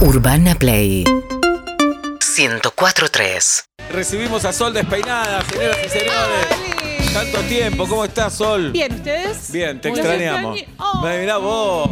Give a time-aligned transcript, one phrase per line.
[0.00, 6.75] Urbana Play 104.3 Recibimos a Sol despeinada, señoras y señores.
[7.16, 8.72] Tanto tiempo, ¿cómo estás, Sol?
[8.72, 9.50] Bien, ¿ustedes?
[9.50, 10.58] Bien, te Los extrañamos.
[10.58, 10.78] extrañé.
[10.78, 11.00] Oh.
[11.18, 11.90] Mirá vos,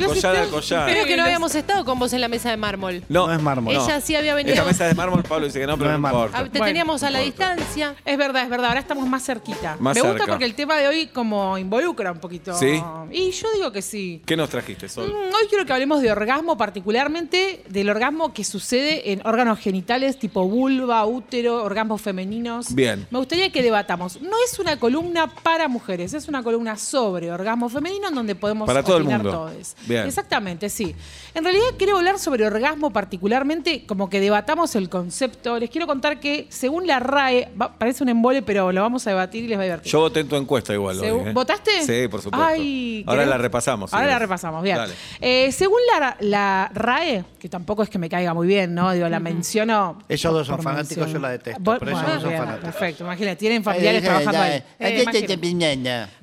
[0.00, 0.40] Los extraño.
[0.40, 0.82] Alcoyán.
[0.86, 3.04] Pero Creo que no habíamos estado con vos en la mesa de mármol.
[3.08, 3.72] No, No es mármol.
[3.74, 3.84] no.
[3.84, 4.54] Ella sí había venido.
[4.54, 6.22] Esta mesa de mármol, Pablo dice que no, pero No no, es mármol.
[6.26, 6.38] importa.
[6.40, 7.94] Ah, Te Bueno, teníamos a la distancia.
[8.04, 8.70] Es verdad, es verdad.
[8.70, 9.76] Ahora estamos más cerquita.
[9.78, 10.32] Más Me gusta cerca.
[10.32, 12.52] porque el tema de hoy como involucra un poquito.
[12.58, 12.82] ¿Sí?
[13.12, 14.22] Y yo digo que sí.
[14.26, 15.06] ¿Qué nos trajiste, Sol?
[15.08, 20.18] Mm, Hoy quiero que hablemos de orgasmo, particularmente del orgasmo que sucede en órganos genitales
[20.18, 22.74] tipo vulva, útero, orgasmos femeninos.
[22.74, 23.06] Bien.
[23.12, 24.20] Me gustaría que debatamos.
[24.20, 28.66] No es una columna para mujeres, es una columna sobre orgasmo femenino en donde podemos
[28.66, 29.30] Para todo el mundo.
[29.30, 29.74] todos.
[29.86, 30.06] Bien.
[30.06, 30.94] Exactamente, sí.
[31.34, 35.58] En realidad quiero hablar sobre orgasmo particularmente, como que debatamos el concepto.
[35.58, 39.10] Les quiero contar que según la RAE, va- parece un embole, pero lo vamos a
[39.10, 39.92] debatir y les va a divertir.
[39.92, 40.98] Yo voté en tu encuesta igual.
[41.00, 41.32] hoy, ¿eh?
[41.32, 41.82] ¿Votaste?
[41.82, 42.46] Sí, por supuesto.
[42.46, 43.90] Ay, Ahora la repasamos.
[43.90, 44.76] si Ahora la repasamos, bien.
[44.76, 44.94] Dale.
[45.20, 48.92] Eh, según la, la RAE, que tampoco es que me caiga muy bien, ¿no?
[48.92, 49.98] Digo, la menciono.
[50.08, 51.12] Ellos dos son fanáticos, mención.
[51.12, 52.70] yo la detesto, Vos- pero ellos bueno, dos son bien, fanáticos.
[52.74, 54.64] Perfecto, imagínate, tienen familiares trabajando Eh.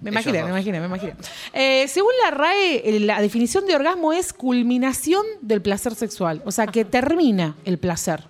[0.02, 1.14] Me imaginé, me imaginé, me imaginé.
[1.54, 6.68] Eh, según la RAE, la definición de orgasmo es culminación del placer sexual, o sea,
[6.68, 8.24] que termina el placer.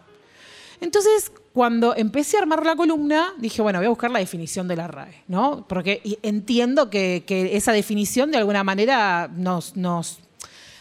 [0.82, 4.76] Entonces, cuando empecé a armar la columna, dije, bueno, voy a buscar la definición de
[4.76, 5.66] la RAE, ¿no?
[5.68, 10.20] Porque entiendo que, que esa definición de alguna manera nos, nos,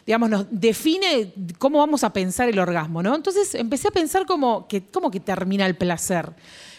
[0.05, 3.14] digamos, nos define cómo vamos a pensar el orgasmo, ¿no?
[3.14, 6.32] Entonces empecé a pensar como que, cómo que termina el placer.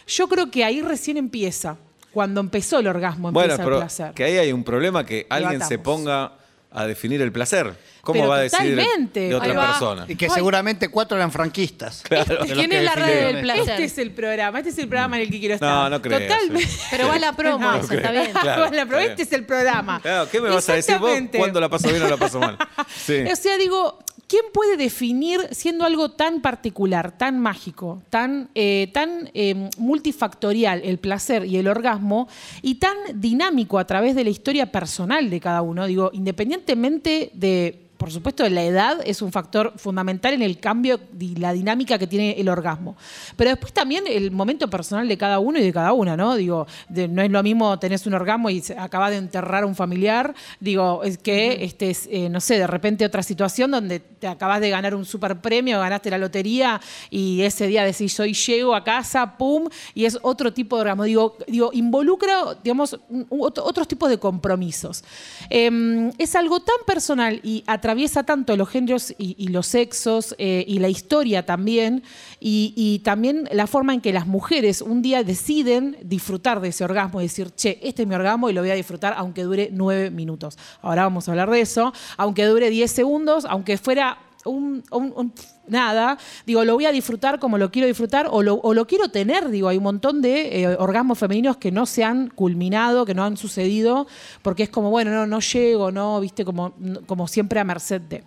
[0.07, 1.77] Yo creo que ahí recién empieza.
[2.15, 4.13] Cuando empezó el orgasmo, empieza Bueno, el pero placer.
[4.13, 6.31] que ahí hay un problema que alguien se ponga
[6.71, 7.73] a definir el placer.
[7.99, 9.19] ¿Cómo Pero va a decidir totalmente.
[9.19, 9.67] de otra va.
[9.67, 10.05] persona?
[10.07, 12.03] Y que seguramente cuatro eran franquistas.
[12.07, 12.35] Claro.
[12.45, 13.41] Los ¿Quién es la red del esto.
[13.41, 13.69] placer?
[13.71, 15.69] Este es el programa, este es el programa en el que quiero estar.
[15.69, 16.69] No, no creas, Totalmente.
[16.91, 18.31] Pero va la promo, No, eso está bien.
[18.31, 19.99] Claro, Bueno, pero está este es el programa.
[20.01, 22.57] Claro, ¿Qué me vas a decir vos cuándo la paso bien o la paso mal?
[22.95, 23.25] Sí.
[23.29, 23.99] O sea, digo,
[24.35, 30.97] ¿quién puede definir, siendo algo tan particular, tan mágico, tan, eh, tan eh, multifactorial el
[30.97, 32.27] placer y el orgasmo,
[32.61, 35.87] y tan dinámico a través de la historia personal de cada uno?
[35.87, 37.84] Digo, independientemente de.
[37.97, 42.07] Por supuesto, la edad es un factor fundamental en el cambio y la dinámica que
[42.07, 42.95] tiene el orgasmo.
[43.37, 46.35] Pero después también el momento personal de cada uno y de cada una, ¿no?
[46.35, 49.75] Digo, de- no es lo mismo tenés un orgasmo y acabas de enterrar a un
[49.75, 54.27] familiar, digo, es que, este, es, eh, no sé, de repente otra situación donde te
[54.27, 58.75] acabas de ganar un super premio, ganaste la lotería y ese día decís, hoy llego
[58.75, 61.03] a casa, pum, y es otro tipo de orgasmo.
[61.05, 65.03] Digo, digo involucra, digamos, otros tipos de compromisos.
[65.49, 70.79] Em, es algo tan personal y atraviesa tanto los géneros y, los sexos eh, y
[70.79, 72.01] la historia también,
[72.39, 76.83] y, y también la forma en que las mujeres un día deciden disfrutar de ese
[76.83, 79.69] orgasmo y decir, che, este es mi orgasmo y lo voy a disfrutar aunque dure
[79.71, 80.57] nueve minutos.
[80.81, 84.83] Ahora vamos a hablar de eso, aunque dure diez segundos, aunque fuera un,
[85.67, 89.67] nada, digo, lo voy a disfrutar como lo quiero disfrutar o lo, quiero tener, digo,
[89.67, 93.37] hay un montón de eh, orgasmos femeninos que no se han culminado, que no han
[93.37, 94.07] sucedido,
[94.41, 96.73] porque es como, bueno, no, no llego, no, viste, como,
[97.07, 98.23] como siempre a merced de.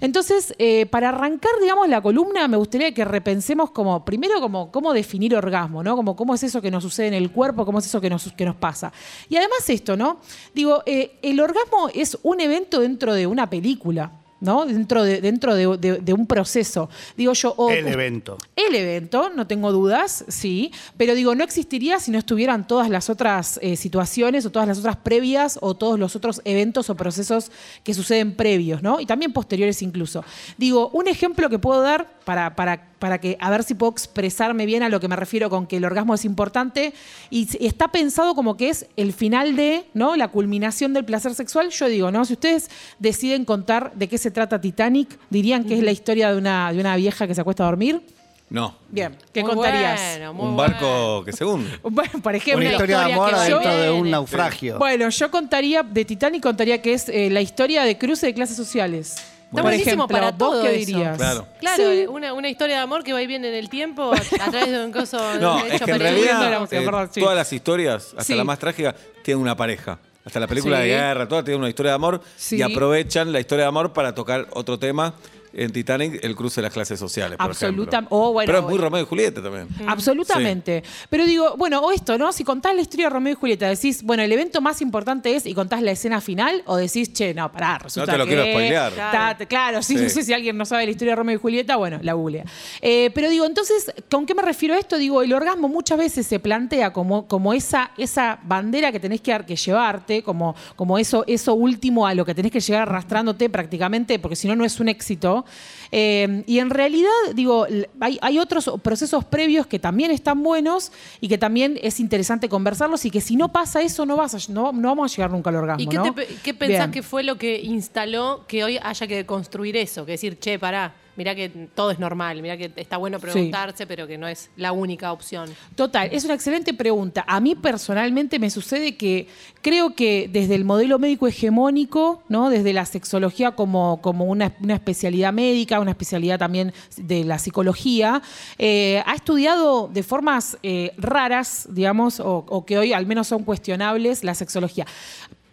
[0.00, 4.92] Entonces, eh, para arrancar, digamos, la columna, me gustaría que repensemos como, primero, como cómo
[4.92, 5.96] definir orgasmo, ¿no?
[5.96, 8.32] Como cómo es eso que nos sucede en el cuerpo, cómo es eso que nos,
[8.32, 8.92] que nos pasa.
[9.28, 10.18] Y además esto, ¿no?
[10.54, 14.21] Digo, eh, el orgasmo es un evento dentro de una película.
[14.42, 14.66] ¿No?
[14.66, 16.90] Dentro de, dentro de, de- de un proceso.
[17.16, 18.36] Digo yo, o- El evento.
[18.56, 23.08] el evento, no tengo dudas, sí, pero digo, no existiría si no estuvieran todas las
[23.08, 27.50] otras eh, situaciones o todas las otras previas o todos los otros eventos o procesos
[27.84, 29.00] que suceden previos, ¿no?
[29.00, 30.24] Y también posteriores incluso.
[30.58, 34.66] Digo, un ejemplo que puedo dar para, para, para que, a ver si puedo expresarme
[34.66, 36.92] bien a lo que me refiero con que el orgasmo es importante
[37.30, 40.16] y está pensado como que es el final de, ¿no?
[40.16, 41.70] La culminación del placer sexual.
[41.70, 42.24] Yo digo, ¿no?
[42.24, 46.38] Si ustedes deciden contar de qué se trata Titanic, dirían que es la historia de
[46.38, 48.02] una, de una vieja que se acuesta a dormir.
[48.50, 48.76] No.
[48.90, 49.98] Bien, ¿qué Muy contarías?
[50.18, 50.72] bueno, muy Un bueno.
[50.74, 51.70] barco que se hunde.
[51.82, 54.78] Bueno, por ejemplo, Una historia de amor adentro de un naufragio.
[54.78, 58.56] bueno, yo contaría de Titanic contaría que es eh, la historia de cruce de clases
[58.56, 59.16] sociales.
[59.52, 60.86] Está por buenísimo ejemplo, para ¿vos todo qué eso.
[60.86, 61.16] dirías?
[61.18, 61.46] Claro.
[61.60, 62.06] Claro, Sí.
[62.08, 64.16] una, una historia de amor que va y viene en el tiempo a
[64.50, 66.10] través de un coso No, hecho es que en película.
[66.10, 67.20] Subiendo realidad la música, eh, perdón, sí.
[67.20, 68.34] todas las historias, hasta Sí.
[68.34, 69.98] la más trágica, tienen una pareja.
[70.24, 70.82] Hasta la película Sí.
[70.84, 72.56] de guerra, todas tienen una historia de amor Sí.
[72.56, 75.14] y aprovechan la historia de amor para tocar otro tema.
[75.54, 78.16] En Titanic, el cruce de las clases sociales, por Absoluta- ejemplo.
[78.18, 78.78] o bueno, Pero es muy.
[78.78, 79.68] Romeo y Julieta también.
[79.86, 80.82] Absolutamente.
[81.10, 82.32] Pero digo, bueno, o esto, ¿no?
[82.32, 85.46] Si contás la historia de Romeo y Julieta, decís, bueno, el evento más importante es
[85.46, 88.44] y contás la escena final, o decís, che, no, pará, resulta te lo que quiero
[88.50, 88.92] spoilear.
[88.92, 90.02] está- claro, sí, Sí.
[90.04, 92.44] no sé si alguien no sabe la historia de Romeo y Julieta, bueno, la googlea.
[92.80, 94.96] Eh, pero digo, entonces, ¿con qué me refiero a esto?
[94.98, 99.32] Digo, el orgasmo muchas veces se plantea como, como esa, esa bandera que tenés que,
[99.46, 104.18] que llevarte, como, como eso, eso último a lo que tenés que llegar arrastrándote prácticamente,
[104.18, 105.41] porque si no, no es un éxito.
[105.90, 107.66] Eh, y en realidad, digo,
[108.00, 110.90] hay, hay otros procesos previos que también están buenos
[111.20, 114.52] y que también es interesante conversarlos y que si no pasa eso, no, vas a-
[114.52, 115.82] no, no vamos a llegar nunca al orgasmo.
[115.82, 116.14] ¿Y qué, ¿no?
[116.14, 116.90] te qué pensás Bien.
[116.92, 120.06] que fue lo que instaló que hoy haya que construir eso?
[120.06, 124.06] Que decir, che, pará, mirá que todo es normal, mirá que está bueno preguntarse, pero
[124.06, 125.50] que no es la única opción.
[125.74, 127.24] Total, es una excelente pregunta.
[127.26, 129.28] A mí personalmente me sucede que
[129.60, 132.50] creo que desde el modelo médico hegemónico, ¿no?
[132.50, 138.22] desde la sexología como, como una, una especialidad médica, una especialidad también de la psicología,
[138.58, 143.44] eh, ha estudiado de formas eh, raras, digamos, o, o que hoy al menos son
[143.44, 144.86] cuestionables la sexología.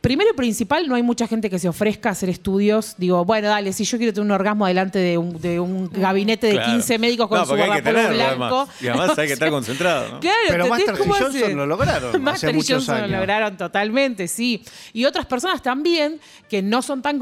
[0.01, 2.96] Primero y principal, no hay mucha gente que se ofrezca a hacer estudios.
[2.98, 6.48] Digo, bueno, dale, si yo quiero tener un orgasmo delante de un, de un gabinete
[6.48, 6.72] de Claro.
[6.74, 8.56] 15 médicos con No, su porque hay que tenerlo, blanco.
[8.62, 8.69] además.
[8.81, 10.19] Y además hay que estar concentrado, ¿no?
[10.22, 11.54] Claro, Pero ¿entendés Master cómo y Johnson hace?
[11.56, 14.63] lo lograron hace Master y Johnson lo lograron totalmente, sí.
[14.94, 17.19] Y otras personas también que no son tan,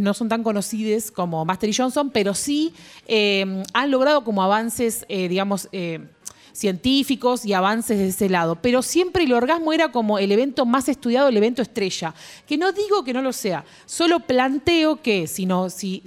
[0.00, 2.74] no son tan conocidas como Master y Johnson, pero sí
[3.06, 6.00] eh, han logrado como avances, eh, digamos, eh,
[6.56, 8.56] científicos y avances de ese lado.
[8.56, 12.14] Pero siempre el orgasmo era como el evento más estudiado, el evento estrella.
[12.46, 16.02] Que no digo que no lo sea, solo planteo que si, no, si,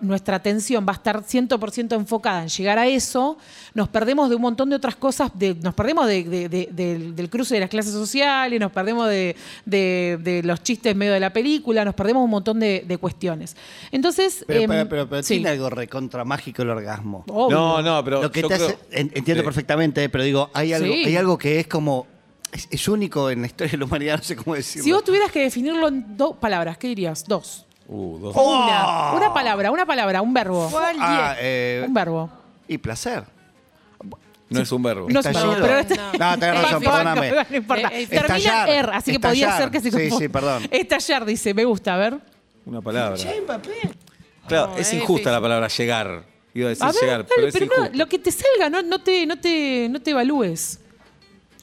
[0.00, 3.38] nuestra atención va a estar 100% enfocada en llegar a eso,
[3.74, 7.16] nos perdemos de un montón de otras cosas, de- nos perdemos de- de- de- del,
[7.16, 11.12] del cruce de las clases sociales, nos perdemos de, de- de los chistes en medio
[11.12, 13.56] de la película, nos perdemos un montón de, de cuestiones.
[13.90, 14.44] Entonces...
[14.46, 17.24] Pero, em, pero, pero- pero sí, tiene algo recontra mágico el orgasmo.
[17.28, 17.56] obvio.
[17.56, 19.44] No, no, pero Lo que yo te creo- hace- en- entiendo Sí.
[19.44, 21.04] perfectamente, pero digo, hay algo, Sí.
[21.06, 22.06] hay algo que es como.
[22.52, 24.84] Es, es único en la historia de la humanidad, no sé cómo decirlo.
[24.84, 27.24] Si vos tuvieras que definirlo en dos palabras, ¿qué dirías?
[27.26, 27.66] Dos.
[27.88, 28.36] Uh, dos.
[28.36, 30.70] Una, una palabra, una palabra, un verbo.
[31.00, 32.30] Ah, eh, Un verbo.
[32.68, 33.24] y placer.
[34.50, 35.06] No es un verbo.
[35.10, 35.50] No es Estallido.
[35.52, 36.30] verbo, pero este- No.
[36.30, 37.30] No, tenés razón, perdóname.
[37.30, 37.88] No, no importa.
[37.88, 39.58] Eh, eh, Termina estallar, en er, así que podía estallar.
[39.62, 40.18] ser que se Sí, confunda.
[40.18, 40.62] sí, perdón.
[40.70, 42.18] Estallar, dice, me gusta, a ver.
[42.66, 43.16] Una palabra.
[44.46, 45.32] Claro, No, es es injusta difícil.
[45.32, 46.24] la palabra llegar.
[46.54, 48.70] Iba a decir A ver, llegar, dale, pero es pero no, lo que te salga,
[48.70, 50.78] no, no, te, no, te, no te evalúes.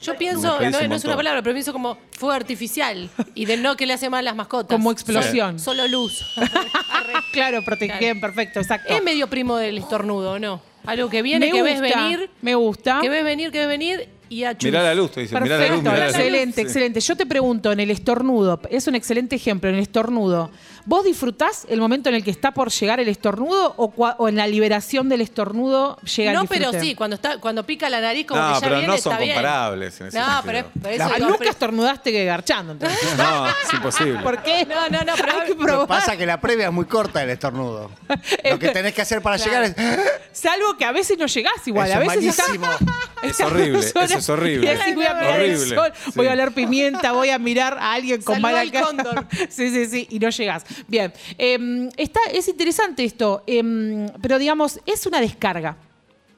[0.02, 3.86] Yo pienso, no, es una palabra, pero pienso como fuego artificial y de no que
[3.86, 4.76] le hace mal a las mascotas.
[4.76, 5.60] Como explosión.
[5.60, 6.26] Solo luz.
[7.32, 8.00] claro, prote- Claro.
[8.00, 8.92] bien, perfecto, exacto.
[8.94, 10.62] es medio primo del estornudo, ¿no?
[10.86, 13.00] Algo que viene, me que gusta, ves venir, Me gusta.
[13.02, 15.44] que ves venir, que ves venir y a Mirá la luz, te dicen.
[15.44, 16.16] Mirá la luz, Perfecto, mirá la luz.
[16.16, 17.00] excelente, excelente.
[17.02, 20.50] Yo te pregunto, en el estornudo, es un excelente ejemplo, en el estornudo,
[20.86, 24.28] ¿vos disfrutás el momento en el que está por llegar el estornudo o, cua- o
[24.30, 26.82] en la liberación del estornudo llega No, el pero disfrute?
[26.86, 29.12] sí, cuando está, cuando pica la nariz como No, que ya pero viene, no son
[29.14, 29.36] está bien.
[29.36, 30.44] comparables en ese No, sentido.
[30.46, 33.00] pero, es- pero eso Ah, digo, nunca pero- estornudaste que garchando, entonces.
[33.18, 34.20] No, es imposible.
[34.24, 34.66] ¿Por qué?
[34.66, 35.88] No, no, no, pero- Hay que Lo que probar.
[35.88, 37.92] pasa es que la previa es muy corta del estornudo.
[38.50, 39.52] Lo que tenés que hacer para Claro.
[39.68, 40.12] llegar es.
[40.40, 41.90] Salvo que a veces no llegás igual.
[41.90, 42.96] Eso a es veces estás- malísimo.
[43.22, 44.66] Es horrible, eso es horrible.
[44.66, 46.12] Y así voy a mirar el Horrible, sol, sí.
[46.16, 48.86] voy a oler pimienta, voy a mirar a alguien con Saludá mala al cara.
[48.88, 49.28] cóndor.
[49.48, 50.64] Sí, sí, sí, y no llegás.
[50.88, 55.76] Bien, eh, está, es interesante esto, eh, pero digamos, es una descarga.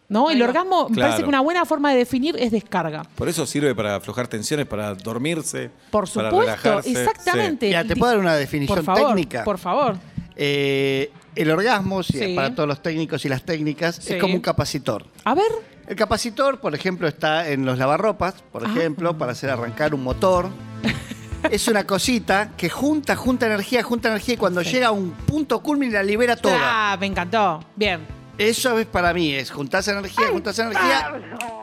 [0.09, 0.29] ¿no?
[0.29, 1.09] El orgasmo, me Claro.
[1.11, 3.03] parece que una buena forma de definir es descarga.
[3.15, 6.91] Por eso sirve para aflojar tensiones, para dormirse, Por para supuesto, relajarse.
[6.91, 7.67] exactamente.
[7.67, 9.43] Mira, ¿te puedo dar una definición por favor, técnica?
[9.43, 9.97] Por favor.
[10.35, 12.35] Eh, el orgasmo, si es Sí.
[12.35, 14.13] para todos los técnicos y las técnicas, Sí.
[14.13, 15.05] es como un capacitor.
[15.23, 15.45] A ver,
[15.87, 18.69] El capacitor, por ejemplo, está en los lavarropas, por Ah.
[18.71, 20.47] ejemplo, para hacer arrancar un motor.
[21.51, 25.61] es una cosita que junta, junta energía, junta energía y cuando llega a un punto
[25.61, 26.57] culmine la libera toda.
[26.93, 27.63] ah, me encantó.
[27.75, 28.01] Bien.
[28.37, 31.13] Eso es para mí, es juntarse energía, juntarse energía,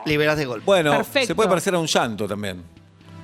[0.05, 0.65] liberas de golpe.
[0.65, 1.27] Bueno, Perfecto.
[1.27, 2.63] se puede parecer a un llanto también.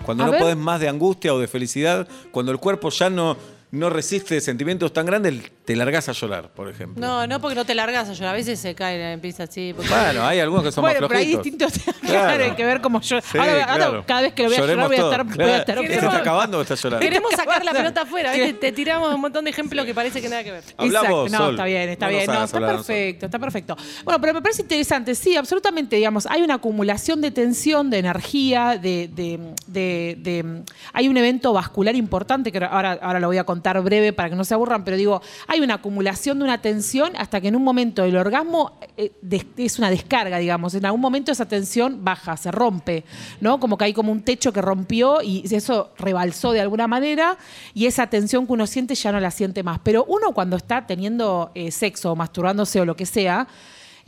[0.06, 0.42] Cuando A no ver.
[0.42, 3.38] podés más de angustia o de felicidad, cuando el cuerpo ya no,
[3.78, 7.06] no resiste sentimientos tan grandes, te largás a llorar, por ejemplo.
[7.06, 8.34] No, no porque no te largas a llorar.
[8.34, 9.74] A veces se cae, empieza así.
[9.76, 11.74] porque- Bueno, hay algunos que son bueno, más pero hay flojitos.
[11.74, 11.96] distintos.
[12.08, 12.28] Claro.
[12.28, 13.20] Claro, hay que ver cómo yo.
[13.22, 14.04] Sí, ahora, ahora claro.
[14.08, 15.54] cada vez que lo voy a llorar voy a estar, voy a claro.
[15.56, 17.06] estar ¿Se Queremos- está acabando o está llorando?
[17.06, 17.78] Queremos sacar la Claro.
[17.78, 18.32] pelota afuera.
[18.34, 18.54] ¿viste?
[18.54, 20.64] Te tiramos un montón de ejemplos que parece que nada que ver.
[20.78, 21.28] Habla Exacto.
[21.30, 21.50] no, Sol.
[21.52, 22.26] está bien, está No bien.
[22.28, 23.78] No, está perfecto, está perfecto.
[24.06, 28.80] Bueno, pero me parece interesante, sí, absolutamente, digamos, hay una acumulación de tensión, de energía,
[28.82, 33.44] de, de- de- de- hay un evento vascular importante, que ahora, ahora lo voy a
[33.44, 37.16] contar breve para que no se aburran, pero digo, hay una acumulación de una tensión
[37.18, 39.12] hasta que en un momento el orgasmo eh,
[39.58, 43.04] es una descarga, digamos, en algún momento esa tensión baja, se rompe,
[43.42, 43.60] ¿no?
[43.60, 47.38] Como que hay como un techo que rompió y eso rebalsó de alguna manera
[47.74, 49.80] y esa tensión que uno siente ya no la siente más.
[49.84, 53.48] Pero uno cuando está teniendo eh, sexo o masturbándose o lo que sea,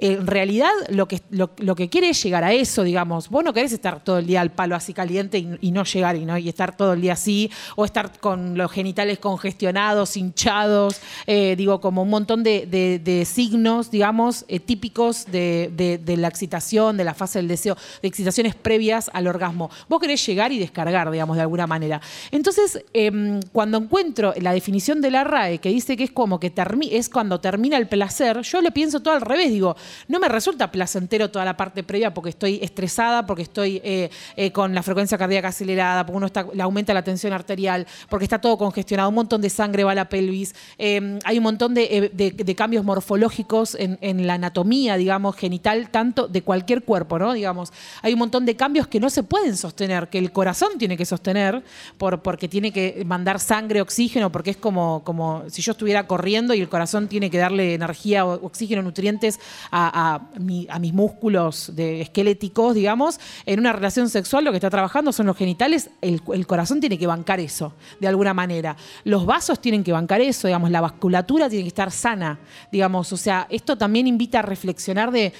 [0.01, 3.29] en realidad lo que, lo, que quiere es llegar a eso, digamos.
[3.29, 6.25] Vos no querés estar todo el día al palo así caliente y, no llegar y,
[6.25, 6.37] ¿no?
[6.37, 11.81] y estar todo el día así, o estar con los genitales congestionados, hinchados, eh, digo,
[11.81, 17.49] como un montón de, signos, digamos, eh, típicos de, la excitación, de la fase del
[17.49, 19.69] deseo, de excitaciones previas al orgasmo.
[19.89, 21.99] Vos querés llegar y descargar, digamos, de alguna manera.
[22.31, 26.53] Entonces, em, cuando encuentro la definición de la RAE que dice que es como que
[26.91, 29.75] es cuando termina el placer, yo le pienso todo al revés, digo,
[30.07, 34.51] no me resulta placentero toda la parte previa porque estoy estresada, porque estoy eh, eh,
[34.51, 38.57] con la frecuencia cardíaca acelerada, porque uno le aumenta la tensión arterial, porque está todo
[38.57, 42.55] congestionado, un montón de sangre va a la pelvis, em, hay un montón de, eh,
[42.55, 47.33] cambios morfológicos en, la anatomía, digamos, genital, tanto de cualquier cuerpo, ¿no?
[47.33, 50.97] Digamos, hay un montón de cambios que no se pueden sostener, que el corazón tiene
[50.97, 51.63] que sostener,
[51.97, 56.53] por, porque tiene que mandar sangre, oxígeno, porque es como, como si yo estuviera corriendo
[56.53, 59.39] y el corazón tiene que darle energía, oxígeno, nutrientes
[59.71, 59.78] a,
[60.39, 63.19] mis músculos esqueléticos, digamos.
[63.45, 67.07] En una relación sexual lo que está trabajando son los genitales, el, corazón tiene que
[67.07, 68.75] bancar eso, de alguna manera.
[69.03, 72.39] Los vasos tienen que bancar eso, digamos, la vasculatura tiene que estar sana,
[72.71, 73.11] digamos.
[73.13, 75.33] O sea, esto también invita a reflexionar de,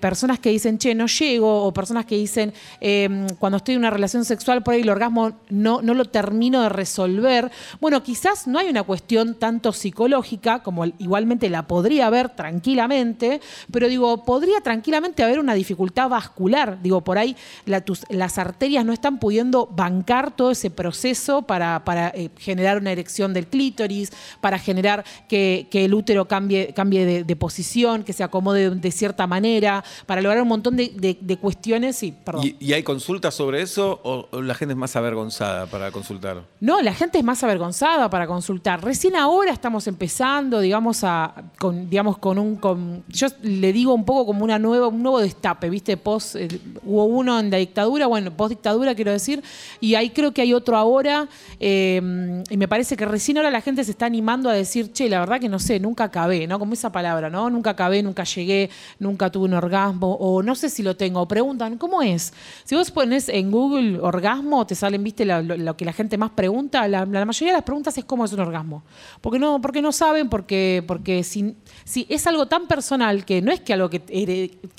[0.00, 3.90] personas que dicen, che, no llego, o personas que dicen, em, cuando estoy en una
[3.90, 7.50] relación sexual, por ahí el orgasmo no, no lo termino de resolver.
[7.80, 13.40] Bueno, quizás no hay una cuestión tanto psicológica, como igualmente la podría haber tranquilamente,
[13.70, 16.82] pero digo, podría tranquilamente haber una dificultad vascular.
[16.82, 21.82] Digo, por ahí las arterias no están pudiendo bancar todo ese proceso para,
[22.14, 28.02] eh, generar una erección del clítoris, para generar que, el útero cambie, cambie de, posición,
[28.02, 31.96] que se acomode de, cierta manera, para lograr un montón de, cuestiones.
[31.96, 32.42] Sí, perdón.
[32.58, 36.42] ¿Y, hay consultas sobre eso o, la gente es más avergonzada para consultar?
[36.60, 38.82] No, la gente es más avergonzada para consultar.
[38.82, 43.04] Recién ahora estamos empezando, digamos, a, con, digamos, con un...
[43.08, 45.96] yo le digo un poco como una nueva, un nuevo destape, ¿viste?
[45.96, 46.48] Post, eh,
[46.84, 49.42] hubo uno en la dictadura, bueno, post dictadura quiero decir,
[49.80, 51.28] y ahí creo que hay otro ahora,
[51.60, 55.08] eh, y me parece que recién ahora la gente se está animando a decir, che,
[55.08, 56.58] la verdad que no sé, nunca acabé, ¿no?
[56.58, 57.50] Como esa palabra, ¿no?
[57.50, 61.78] Nunca acabé, nunca llegué, nunca tuve un orgasmo, o no sé si lo tengo, preguntan,
[61.78, 62.32] ¿cómo es?
[62.64, 65.24] Si vos pones en Google orgasmo, te salen, ¿viste?
[65.24, 68.40] Lo, que la gente más pregunta, la, mayoría de las preguntas es cómo es un
[68.40, 68.82] orgasmo.
[69.20, 73.47] Porque no, porque no saben, porque, porque si, si es algo tan personal que no
[73.52, 74.02] es que algo que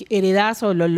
[0.10, 0.90] heredás o lo,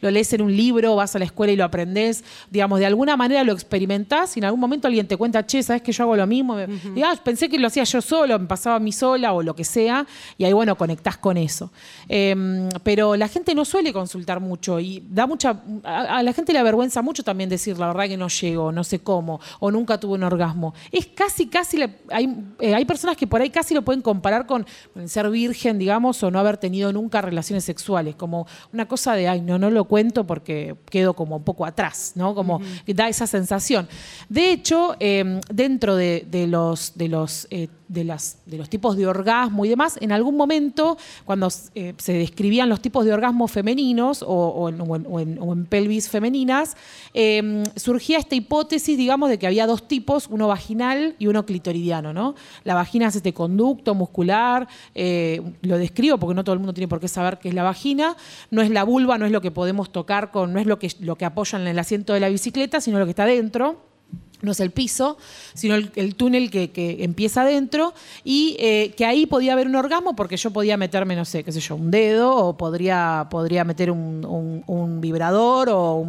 [0.00, 3.44] lees en un libro, vas a la escuela y lo aprendés, digamos, de alguna manera
[3.44, 6.26] lo experimentás y en algún momento alguien te cuenta, che, ¿sabes que yo hago lo
[6.26, 6.56] mismo?
[6.94, 9.54] y, ah, pensé que lo hacía yo solo, me pasaba a mí sola o lo
[9.54, 10.06] que sea,
[10.38, 11.70] y ahí, bueno, conectás con eso.
[12.08, 15.62] Em, pero la gente no suele consultar mucho y da mucha.
[15.84, 19.00] A, la gente le avergüenza mucho también decir, la verdad que no llego, no sé
[19.00, 20.74] cómo, o nunca tuve un orgasmo.
[20.90, 21.82] Es casi, casi.
[22.10, 25.78] hay, eh, hay personas que por ahí casi lo pueden comparar con, con ser virgen,
[25.78, 29.70] digamos, o no haber tenido nunca relaciones sexuales, como una cosa de, ay, no, no
[29.70, 32.34] lo cuento porque quedo como un poco atrás, ¿no?
[32.34, 33.88] Como da esa sensación.
[34.28, 39.06] De hecho, em, dentro de, los, de los eh, de, las, de los tipos de
[39.06, 44.24] orgasmo y demás, en algún momento, cuando eh, se describían los tipos de orgasmo femeninos
[44.26, 46.76] o, en, pelvis femeninas,
[47.12, 52.12] em, surgía esta hipótesis, digamos, de que había dos tipos, uno vaginal y uno clitoridiano.
[52.12, 52.36] ¿no?
[52.62, 56.86] La vagina es este conducto muscular, eh, lo describo porque no todo el mundo tiene
[56.86, 58.16] por qué saber qué es la vagina,
[58.50, 60.92] no es la vulva, no es lo que podemos tocar con, no es lo que,
[61.00, 63.90] lo que apoyan en el asiento de la bicicleta, sino lo que está dentro
[64.42, 65.18] no es el piso,
[65.54, 70.36] sino el, túnel que, empieza adentro, y eh, que ahí podía haber un orgasmo porque
[70.36, 75.00] yo podía meterme, no sé, qué sé yo, un dedo, o podría, podría meter un,
[75.00, 76.06] vibrador o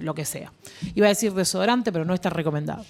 [0.00, 0.52] lo que sea.
[0.94, 2.84] Iba a decir desodorante, pero no está recomendado.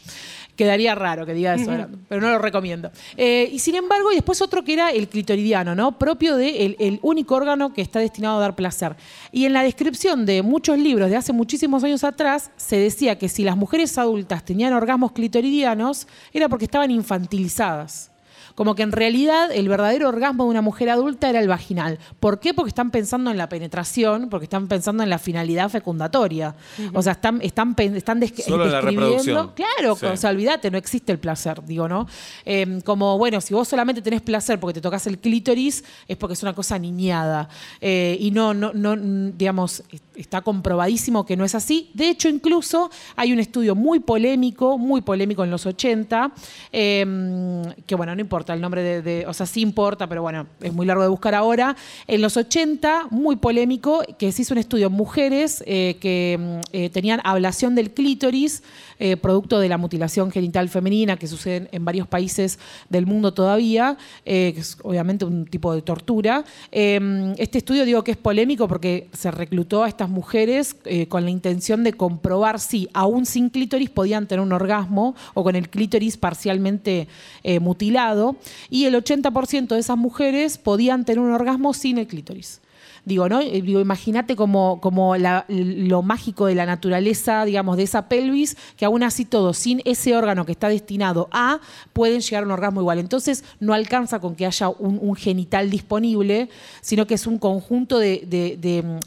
[0.57, 1.71] Quedaría raro que diga eso,
[2.09, 2.91] pero no lo recomiendo.
[3.17, 5.99] Eh, y sin embargo, y después otro que era el clitoridiano, ¿no?
[5.99, 8.97] Propio del de el único órgano que está destinado a dar placer.
[9.33, 13.29] Y en la descripción de muchos libros de hace muchísimos años atrás, se decía que
[13.29, 18.14] si las mujeres adultas tenían orgasmos clitoridianos, era porque estaban infantilizadas
[18.55, 21.99] como que en realidad el verdadero orgasmo de una mujer adulta era el vaginal.
[22.21, 22.55] ¿Por qué?
[22.55, 26.55] Porque están pensando en la penetración, porque están pensando en la finalidad fecundatoria.
[26.93, 29.53] O sea, están, están, están Solo la reproducción.
[29.55, 32.07] Claro, o sea, olvídate, no existe el placer, digo, ¿no?
[32.45, 36.35] Em, como, bueno, si vos solamente tenés placer porque te tocas el clítoris, es porque
[36.35, 37.49] es una cosa niñada.
[37.81, 39.83] Eh, y no, no, no, digamos
[40.17, 41.91] está comprobadísimo que no es así.
[41.95, 46.33] De hecho, incluso hay un estudio muy polémico, muy polémico en los 80,
[46.73, 50.73] em, que bueno, no importa el nombre de, o sea, sí importa, pero bueno, es
[50.73, 51.77] muy largo de buscar ahora.
[52.07, 56.61] En los 80, muy polémico, que se hizo un estudio en mujeres eh, que mm,
[56.73, 58.63] eh, tenían ablación del clítoris,
[58.99, 62.59] eh, producto de la mutilación genital femenina que sucede en varios países
[62.89, 66.45] del mundo todavía, que es obviamente un tipo de tortura.
[66.71, 71.25] Em, este estudio digo que es polémico porque se reclutó a estas mujeres eh, con
[71.25, 75.69] la intención de comprobar si aún sin clítoris podían tener un orgasmo o con el
[75.69, 77.09] clítoris parcialmente
[77.43, 78.37] eh, mutilado
[78.71, 82.61] y el 80% de esas mujeres podían tener un orgasmo sin el clítoris.
[83.05, 83.41] Digo, ¿no?
[83.41, 85.15] Eh, imagínate como, como
[85.49, 90.17] lo mágico de la naturaleza, digamos, de esa pelvis, que aún así todo, sin ese
[90.17, 91.61] órgano que está destinado a,
[91.93, 92.99] pueden llegar a un orgasmo igual.
[92.99, 96.49] Entonces, no alcanza con que haya un, genital disponible,
[96.81, 99.01] sino que es un conjunto de,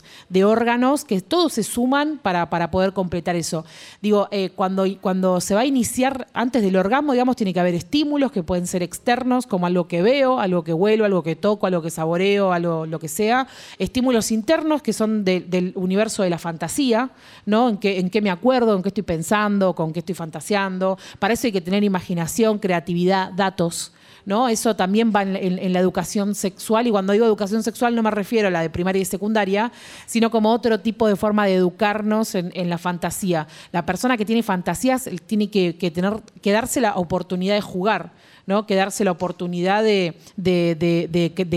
[0.46, 3.66] órganos que todos se suman para, para poder completar eso.
[4.01, 7.74] Digo, eh, cuando, cuando se va a iniciar antes del orgasmo, digamos, tiene que haber
[7.74, 11.66] estímulos que pueden ser externos, como algo que veo, algo que huelo, algo que toco,
[11.66, 13.48] algo que saboreo, algo lo que sea
[13.88, 17.10] estímulos internos que son del universo de la fantasía,
[17.46, 17.70] ¿no?
[17.70, 20.98] En qué, me acuerdo, en qué estoy pensando, con qué estoy fantaseando.
[21.20, 23.94] Para eso hay que tener imaginación, creatividad, datos.
[24.25, 24.50] ¿No?
[24.50, 28.50] Eso también va en, la educación sexual, y cuando digo educación sexual no me refiero
[28.50, 29.72] a la de primaria y secundaria,
[30.06, 33.48] sino como otro tipo de forma de educarnos en, la fantasía.
[33.72, 38.12] La persona que tiene fantasías tiene que, tener, que darse la oportunidad de jugar.
[38.48, 38.66] ¿No?
[38.66, 40.16] que darse la oportunidad de,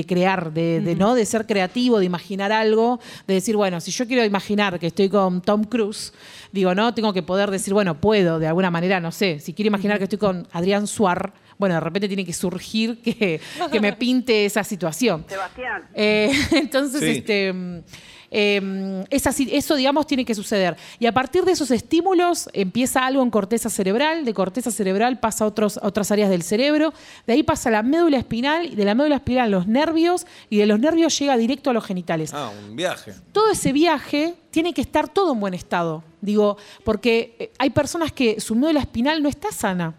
[0.06, 1.14] crear, de, ¿no?
[1.14, 5.08] de ser creativo, de imaginar algo, de decir, bueno, si yo quiero imaginar que estoy
[5.08, 6.12] con Tom Cruise,
[6.52, 9.68] digo, no, tengo que poder decir, bueno, puedo, de alguna manera, no sé, si quiero
[9.68, 13.40] imaginar que estoy con Adrián Suar, bueno, de repente tiene que surgir que,
[13.80, 15.24] me pinte esa situación.
[15.28, 15.84] Sebastián.
[15.94, 17.82] Eh, entonces, este
[18.30, 20.76] eh, eso, digamos, tiene que suceder.
[20.98, 25.44] Y a partir de esos estímulos empieza algo en corteza cerebral, de corteza cerebral pasa
[25.44, 26.92] a otras áreas del cerebro,
[27.26, 30.26] de ahí pasa a la médula espinal, y de la médula espinal a los nervios,
[30.48, 32.32] y de los nervios llega directo a los genitales.
[32.32, 33.12] Ah, un viaje.
[33.32, 36.04] Todo ese viaje tiene que estar todo en buen estado.
[36.20, 39.94] Digo, porque eh, hay personas que su médula espinal no está sana.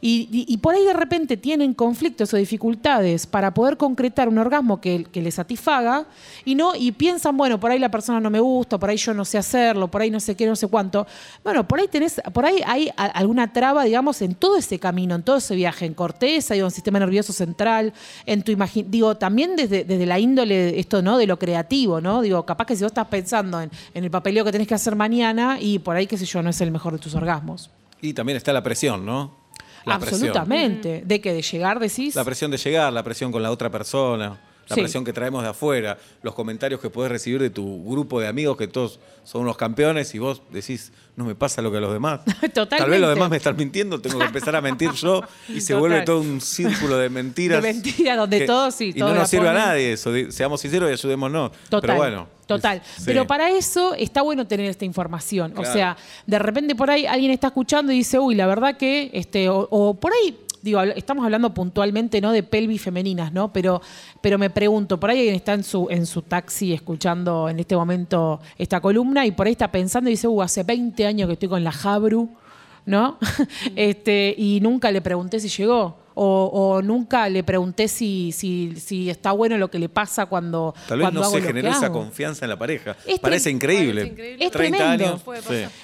[0.00, 5.04] Y, por ahí de repente tienen conflictos o dificultades para poder concretar un orgasmo que,
[5.04, 6.06] que les satisfaga
[6.44, 9.14] y no y piensan, bueno, por ahí la persona no me gusta, por ahí yo
[9.14, 11.06] no sé hacerlo, por ahí no sé qué, no sé cuánto.
[11.44, 15.22] Bueno, por ahí tenés, por ahí hay alguna traba, digamos, en todo ese camino, en
[15.22, 17.92] todo ese viaje, en corteza, digo, en sistema nervioso central,
[18.24, 21.18] en tu imagen, digo, también desde, desde la índole esto, ¿no?
[21.18, 22.22] De lo creativo, ¿no?
[22.22, 24.96] Digo, capaz que si vos estás pensando en, en el papeleo que tenés que hacer
[24.96, 27.70] mañana y por ahí, qué sé yo, no es el mejor de tus orgasmos.
[28.00, 29.45] Y también está la presión, ¿no?
[29.86, 31.02] Absolutamente.
[31.04, 32.14] ¿De que ¿De llegar, decís?
[32.14, 35.50] La presión de llegar, la presión con la otra persona, la presión que traemos de
[35.50, 39.56] afuera, los comentarios que puedes recibir de tu grupo de amigos que todos son unos
[39.56, 42.20] campeones y vos decís, no me pasa lo que a los demás.
[42.24, 42.76] Totalmente.
[42.76, 45.74] Tal vez los demás me están mintiendo, tengo que empezar a mentir yo y se
[45.74, 47.62] vuelve todo un círculo de mentiras.
[47.62, 48.92] De mentiras donde todos sí.
[48.94, 51.52] Y no nos sirve a nadie eso, seamos sinceros y ayudémonos.
[51.68, 51.80] Total.
[51.80, 52.28] Pero bueno.
[52.46, 52.80] Total.
[53.04, 55.54] Pero para eso está bueno tener esta información.
[55.56, 59.10] O sea, de repente por ahí alguien está escuchando y dice, uy, la verdad que,
[59.12, 63.52] este, o por ahí digo, estamos hablando puntualmente no de pelvis femeninas, ¿no?
[63.52, 63.80] Pero,
[64.20, 67.76] pero me pregunto, por ahí alguien está en su, en su taxi escuchando en este
[67.76, 71.34] momento esta columna y por ahí está pensando y dice, uh, hace 20 años que
[71.34, 72.30] estoy con la Jabru,
[72.84, 73.16] ¿no?
[73.76, 79.32] este, y nunca le pregunté si llegó o, nunca le pregunté si, si, si, está
[79.32, 80.74] bueno lo que le pasa cuando.
[80.88, 82.96] Tal vez no se generó esa confianza en la pareja.
[83.20, 84.36] Parece increíble.
[84.40, 85.22] Es 30 años.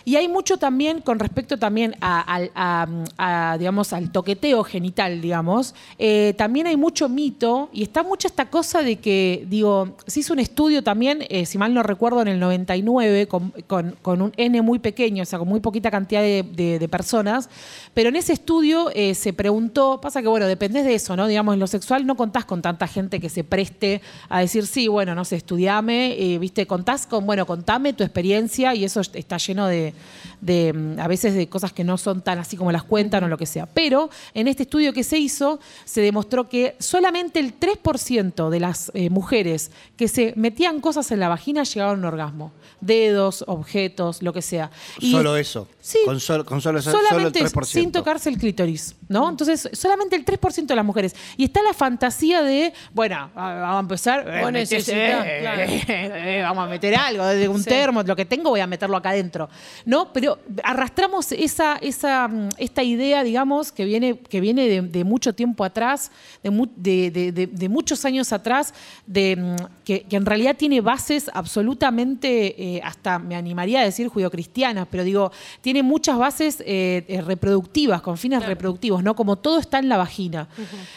[0.05, 5.75] Y hay mucho también con respecto también a, digamos, al toqueteo genital, digamos.
[5.99, 10.33] Eh, también hay mucho mito y está mucha esta cosa de que, digo, se hizo
[10.33, 14.62] un estudio también, eh, si mal no recuerdo, en el 99, con, con, un N
[14.62, 17.49] muy pequeño, o sea, con muy poquita cantidad de, personas,
[17.95, 21.27] pero en ese estudio eh, se preguntó, pasa que, bueno, dependés de eso, ¿no?
[21.27, 24.89] Digamos, en lo sexual no contás con tanta gente que se preste a decir, sí,
[24.89, 26.67] bueno, no sé, estudiame, eh, ¿viste?
[26.67, 29.93] Contás con, bueno, contame tu experiencia y eso está lleno de,
[30.41, 33.39] mm, a veces, de cosas que no son tan así como las cuentan o lo
[33.39, 33.67] que sea.
[33.67, 38.91] Pero en este estudio que se hizo, se demostró que solamente el 3% de las
[38.95, 42.53] eh, mujeres que se metían cosas en la vagina llegaban a un orgasmo.
[42.81, 44.71] Dedos, objetos, lo que sea.
[45.01, 45.69] solo eso.
[45.81, 45.99] Sí.
[46.05, 47.65] Con, solo, con solo, solamente solo el 3%.
[47.65, 49.29] sin tocarse el clítoris, ¿no?
[49.29, 51.14] Entonces, solamente solamente el 3% de las mujeres.
[51.37, 54.42] Y está la fantasía de, bueno, vamos a empezar, eh,
[54.88, 55.62] eh, claro.
[55.88, 57.68] eh, vamos a meter algo, desde un Sí.
[57.68, 59.48] termo, lo que tengo voy a meterlo acá adentro.
[59.85, 60.12] ¿No?
[60.12, 65.35] Pero arrastramos esa, esa, mm, esta idea, digamos, que viene, que viene de, de mucho
[65.35, 66.11] tiempo atrás,
[66.42, 68.75] de, mu- de- muchos años atrás,
[69.07, 74.87] de, mm, que, que en realidad tiene bases absolutamente, hasta me animaría a decir judio-cristianas,
[74.90, 79.14] pero digo, tiene muchas bases reproductivas, con fines reproductivos, ¿no?
[79.14, 80.49] Como todo está en la vagina.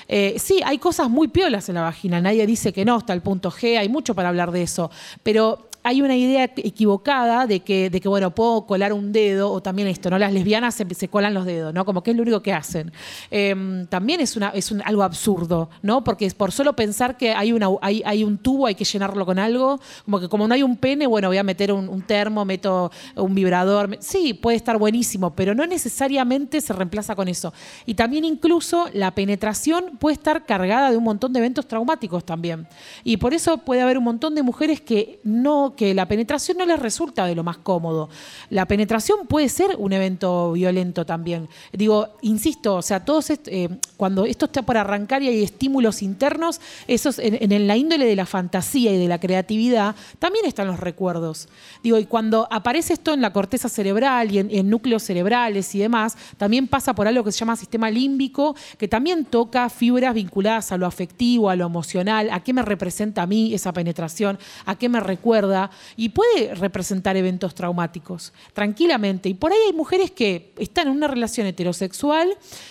[0.08, 3.22] Eh, sí, hay cosas muy piolas en la vagina, nadie dice que no, está el
[3.22, 4.92] punto G, hay mucho para hablar de eso,
[5.24, 10.10] pero hay una idea equivocada de que, bueno, puedo colar un dedo, o también esto,
[10.10, 10.18] ¿no?
[10.18, 11.86] Las lesbianas se, colan los dedos, ¿no?
[11.86, 12.92] Como que es lo único que hacen.
[13.30, 14.36] Eh, también es,
[14.84, 16.04] algo absurdo, ¿no?
[16.04, 20.28] Porque por solo pensar que hay, un tubo, hay que llenarlo con algo, como que
[20.28, 23.96] como no hay un pene, bueno, voy a meter un, termo, meto un vibrador.
[24.00, 27.54] Sí, puede estar buenísimo, pero no necesariamente se reemplaza con eso.
[27.86, 32.68] Y también incluso la penetración puede estar cargada de un montón de eventos traumáticos también.
[33.04, 36.66] Y por eso puede haber un montón de mujeres que no, que la penetración no
[36.66, 38.10] les resulta de lo más cómodo.
[38.50, 41.48] La penetración puede ser un evento violento también.
[41.72, 46.62] Digo, insisto, o sea, todos eh, cuando esto está por arrancar y hay estímulos internos,
[46.88, 51.48] esos en, la índole de la fantasía y de la creatividad, también están los recuerdos.
[51.84, 56.18] Digo, y cuando aparece esto en la corteza cerebral y en núcleos cerebrales y demás,
[56.38, 60.78] también pasa por algo que se llama sistema límbico, que también toca fibras vinculadas a
[60.78, 64.90] lo afectivo, a lo emocional, a qué me representa a mí esa penetración, a qué
[64.90, 65.65] me recuerda,
[65.96, 69.30] y puede representar eventos traumáticos, tranquilamente.
[69.30, 72.30] Y por ahí hay mujeres que están en una relación heterosexual,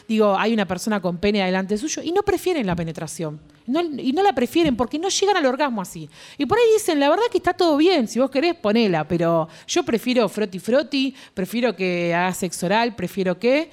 [0.08, 3.40] digo, hay una persona con pene delante suyo, y no prefieren la penetración.
[3.66, 6.08] Y no la prefieren porque no llegan al orgasmo así.
[6.36, 9.48] Y por ahí dicen, la verdad que está todo bien, si vos querés, ponela, pero
[9.66, 13.70] yo prefiero froti froti, prefiero que haga sexo oral, prefiero que...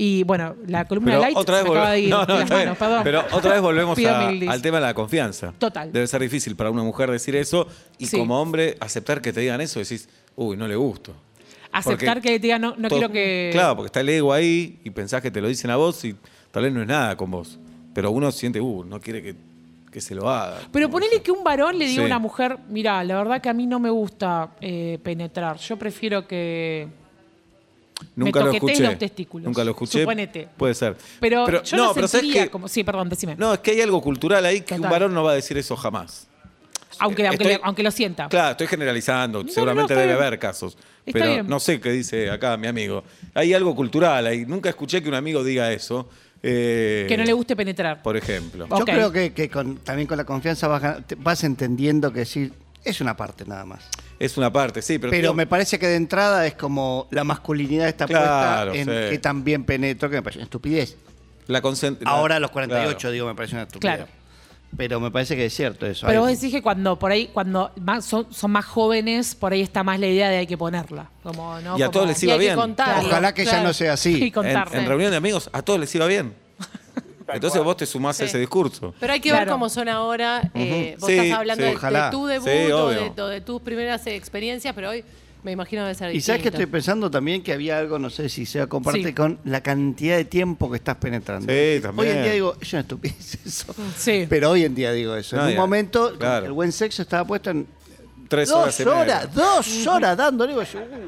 [0.00, 2.26] Y bueno, la columna Pero light otra vez se me acaba de ir No, no,
[2.26, 2.66] de las está bien.
[2.68, 3.00] manos, perdón.
[3.02, 5.52] Pero otra vez volvemos a- al tema de la confianza.
[5.58, 5.92] Total.
[5.92, 7.66] Debe ser difícil para una mujer decir eso
[7.98, 8.16] y Sí.
[8.16, 11.12] como hombre aceptar que te digan eso, decís, uy, no le gusto.
[11.72, 13.50] Aceptar Porque que te diga, no, no quiero que...
[13.52, 16.14] Claro, porque está el ego ahí y pensás que te lo dicen a vos y
[16.52, 17.58] tal vez no es nada con vos.
[17.92, 19.34] Pero uno siente, uh, no quiere que,
[19.90, 20.58] que se lo haga.
[20.70, 23.52] Pero ponele que un varón le diga a una mujer, mira, la verdad que a
[23.52, 26.86] mí no me gusta eh, penetrar, yo prefiero que...
[28.14, 28.82] Nunca me lo escuché.
[28.82, 29.46] los testículos.
[29.46, 30.00] Nunca lo escuché.
[30.00, 30.48] Suponete.
[30.56, 30.96] Puede ser.
[31.20, 32.50] Pero, yo no, pero ¿sabes sentiría qué?
[32.50, 32.68] como...
[32.68, 33.34] Sí, perdón, decime.
[33.36, 35.76] No, es que hay algo cultural ahí que un varón no va a decir eso
[35.76, 36.26] jamás.
[37.00, 38.28] aunque, aunque, Estoy- le- aunque lo sienta.
[38.28, 39.42] Claro, estoy generalizando.
[39.44, 40.16] no, Seguramente debe bien.
[40.18, 40.76] haber casos.
[41.06, 41.46] Está pero bien.
[41.48, 43.02] no sé qué dice acá mi amigo.
[43.34, 44.44] Hay algo cultural ahí.
[44.46, 46.08] Nunca escuché que un amigo diga eso.
[46.42, 48.02] eh, Que no le guste penetrar.
[48.02, 48.66] Por ejemplo.
[48.68, 52.52] Yo creo que, que con- también con la confianza vas, vas entendiendo que sí,
[52.84, 53.84] es una parte nada más.
[54.18, 55.10] Es una parte, sí, pero.
[55.10, 59.10] Pero, me parece que de entrada es como la masculinidad está Claro, puesta en sí.
[59.10, 60.96] que también penetro, que me parece una estupidez.
[61.46, 61.62] la
[62.06, 63.12] Ahora a los 48, claro.
[63.12, 63.96] digo, me parece una estupidez.
[63.96, 64.10] Claro.
[64.76, 66.06] Pero me parece que es cierto eso.
[66.06, 69.62] Pero vos decís que cuando por ahí, cuando más- son, son más jóvenes, por ahí
[69.62, 71.10] está más la idea de hay que ponerla.
[71.22, 71.78] Como, ¿no?
[71.78, 72.54] Y a Como- todos les iba que bien.
[72.54, 73.08] contarlo.
[73.08, 74.32] Ojalá que ya no sea Y así.
[74.34, 76.34] En, en reunión de amigos, a todos les iba bien.
[77.32, 78.94] Entonces vos te sumás a ese discurso.
[79.00, 80.50] Pero hay que ver cómo son ahora.
[80.54, 81.70] eh, vos Sí, estás hablando sí.
[81.72, 85.04] de, tu debut Sí, o de, o de tus primeras experiencias, pero hoy
[85.42, 88.28] me imagino debe ser Y sabes que estoy pensando también que había algo, no sé
[88.28, 89.12] si sea comparte Sí.
[89.14, 91.52] con la cantidad de tiempo que estás penetrando.
[91.52, 92.08] Sí, también.
[92.08, 93.74] Hoy en día digo, es una estupidez eso.
[93.96, 94.26] Sí.
[94.28, 95.36] Pero hoy en día digo eso.
[95.36, 96.46] No, en un ya, momento, claro.
[96.46, 97.66] el buen sexo estaba puesto en
[98.28, 98.76] Tres horas.
[98.78, 99.00] dos media.
[99.00, 100.56] horas, dos horas dándole.
[100.56, 100.62] Uh,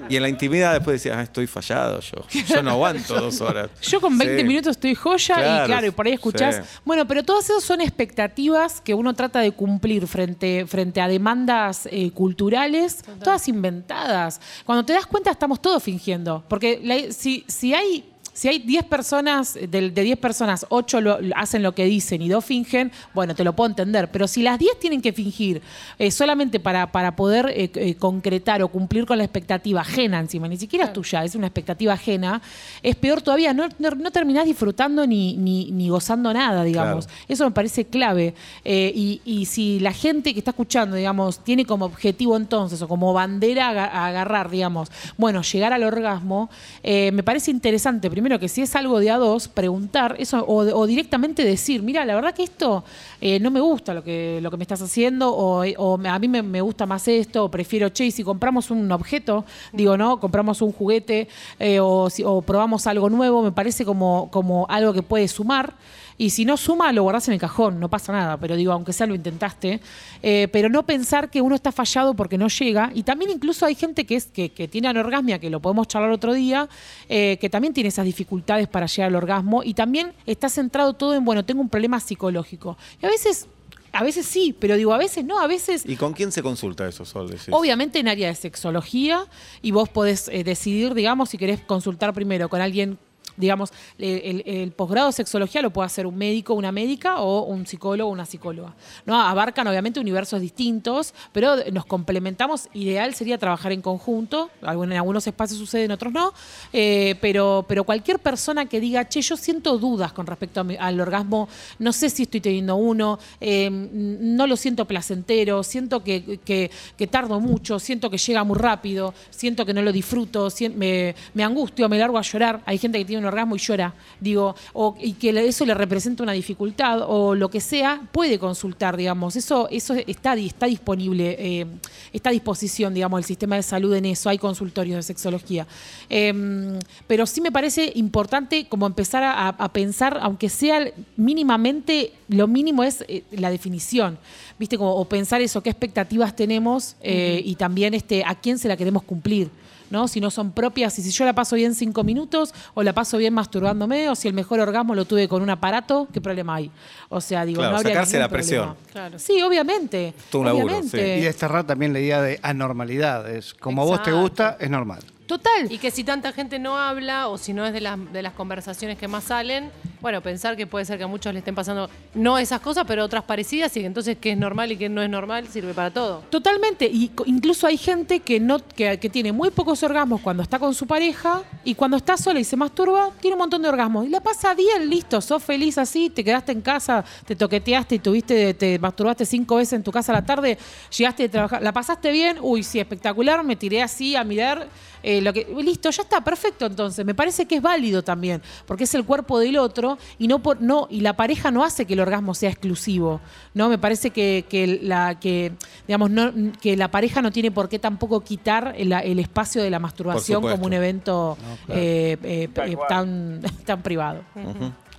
[0.08, 2.24] Y en la intimidad después decías, ah, estoy fallado yo.
[2.48, 3.68] Yo no aguanto dos horas.
[3.82, 4.44] Yo con 20 Sí.
[4.44, 6.56] minutos estoy joya Claro, y claro, y por ahí escuchás.
[6.56, 6.62] sí.
[6.84, 11.86] Bueno, pero todas esas son expectativas que uno trata de cumplir frente, frente a demandas
[11.90, 14.40] eh, culturales, todas inventadas.
[14.64, 16.42] Cuando te das cuenta, estamos todos fingiendo.
[16.48, 18.04] Porque la- si, si hay.
[18.40, 22.30] Si hay 10 personas, de, de 10 personas, 8 lo- hacen lo que dicen y
[22.30, 24.10] 2 fingen, bueno, te lo puedo entender.
[24.10, 25.60] Pero si las 10 tienen que fingir
[25.98, 30.48] eh, solamente para, para poder eh, eh, concretar o cumplir con la expectativa ajena encima,
[30.48, 32.40] ni siquiera es tuya, es una expectativa ajena,
[32.82, 37.06] es peor todavía, no, no, no terminás disfrutando ni, ni, ni gozando nada, digamos.
[37.08, 37.20] Claro.
[37.28, 38.32] Eso me parece clave.
[38.64, 42.88] Eh, y, y si la gente que está escuchando, digamos, tiene como objetivo entonces, o
[42.88, 46.48] como bandera a, aga- a agarrar, digamos, bueno, llegar al orgasmo,
[46.82, 50.86] eh, me parece interesante, primero que si es algo de a dos, preguntar eso, o,
[50.86, 52.84] directamente decir, mira, la verdad que esto
[53.20, 56.28] eh, no me gusta lo que, lo que me estás haciendo, o, o a mí
[56.28, 60.20] me, me gusta más esto, o prefiero, che, y si compramos un objeto, digo, ¿no?
[60.20, 64.92] Compramos un juguete, eh, o, si- o probamos algo nuevo, me parece como, como algo
[64.92, 65.74] que puede sumar.
[66.20, 68.36] Y si no suma, lo guardás en el cajón, no pasa nada.
[68.36, 69.80] Pero digo, aunque sea lo intentaste.
[70.22, 72.90] Eh, pero no pensar que uno está fallado porque no llega.
[72.94, 76.34] Y también incluso hay gente que, es, que, tiene anorgasmia, que lo podemos charlar otro
[76.34, 76.68] día,
[77.08, 79.62] eh, que también tiene esas dificultades para llegar al orgasmo.
[79.64, 82.76] Y también está centrado todo en, bueno, tengo un problema psicológico.
[83.00, 83.48] Y a veces
[83.92, 85.84] a veces sí, pero digo, a veces no, a veces...
[85.86, 87.34] ¿Y con quién se consulta eso, Sol?
[87.50, 89.26] Obviamente en área de sexología
[89.62, 92.98] y vos podés eh, decidir, digamos, si querés consultar primero con alguien
[93.40, 98.10] digamos, el, posgrado de sexología lo puede hacer un médico, una médica o un psicólogo,
[98.10, 98.74] una psicóloga.
[99.06, 99.20] ¿no?
[99.20, 102.68] Abarcan obviamente universos distintos, pero nos complementamos.
[102.74, 104.50] Ideal sería trabajar en conjunto.
[104.62, 106.32] En algunos espacios sucede, en otros no.
[106.72, 111.48] Eh, pero, pero cualquier persona que diga, che, yo siento dudas con respecto al orgasmo,
[111.78, 113.88] no sé si estoy teniendo uno, em,
[114.36, 119.66] no lo siento placentero, siento que, que, tardo mucho, siento que llega muy rápido, siento
[119.66, 122.62] que no lo disfruto, me, me angustio, me largo a llorar.
[122.66, 126.32] Hay gente que tiene un y llora, digo, o, y que eso le representa una
[126.32, 129.36] dificultad o lo que sea, puede consultar, digamos.
[129.36, 131.66] Eso, eso está, está disponible, eh,
[132.12, 134.28] está a disposición, digamos, el sistema de salud en eso.
[134.28, 135.66] Hay consultorios de sexología.
[136.08, 142.82] Em, pero sí me parece importante como empezar a, pensar, aunque sea mínimamente, lo mínimo
[142.84, 144.18] es eh, la definición,
[144.60, 144.76] ¿viste?
[144.76, 148.76] Como, o pensar eso, qué expectativas tenemos eh, y también este, a quién se la
[148.76, 149.50] queremos cumplir.
[149.88, 150.06] ¿no?
[150.06, 153.18] Si no son propias, y si yo la paso bien cinco minutos, o la paso
[153.18, 156.70] bien masturbándome, o si el mejor orgasmo lo tuve con un aparato, ¿qué problema hay?
[157.08, 158.76] O sea, digo, no habría sacarse la presión.
[159.16, 160.14] Sí, obviamente.
[160.32, 161.18] obviamente.
[161.18, 163.28] Y desterrar también la idea de anormalidad.
[163.28, 165.02] Es como a vos te gusta, es normal.
[165.30, 165.70] Total.
[165.70, 168.32] Y que si tanta gente no habla o si no es de las, de las
[168.32, 171.88] conversaciones que más salen, bueno, pensar que puede ser que a muchos le estén pasando
[172.14, 175.00] no esas cosas, pero otras parecidas y que entonces qué es normal y qué no
[175.00, 176.24] es normal sirve para todo.
[176.30, 176.86] Totalmente.
[176.86, 180.88] Y incluso hay gente que, no, que, tiene muy pocos orgasmos cuando está con su
[180.88, 184.06] pareja y cuando está sola y se masturba, tiene un montón de orgasmos.
[184.06, 187.98] Y la pasa bien, listo, sos feliz así, te quedaste en casa, te toqueteaste y
[188.00, 190.58] tuviste, te masturbaste cinco veces en tu casa a la tarde,
[190.96, 194.66] llegaste de trabajar, la pasaste bien, uy, sí, espectacular, me tiré así a mirar
[195.02, 197.04] eh, lo que, listo, ya está, perfecto entonces.
[197.04, 200.60] Me parece que es válido también, porque es el cuerpo del otro y no por,
[200.60, 203.20] no, y la pareja no hace que el orgasmo sea exclusivo.
[203.54, 203.68] ¿no?
[203.68, 205.52] Me parece que, la, que,
[205.86, 209.78] digamos, no, que la pareja no tiene por qué tampoco quitar el, espacio de la
[209.78, 211.36] masturbación como un evento
[211.68, 214.22] eh, eh, tan, tan privado.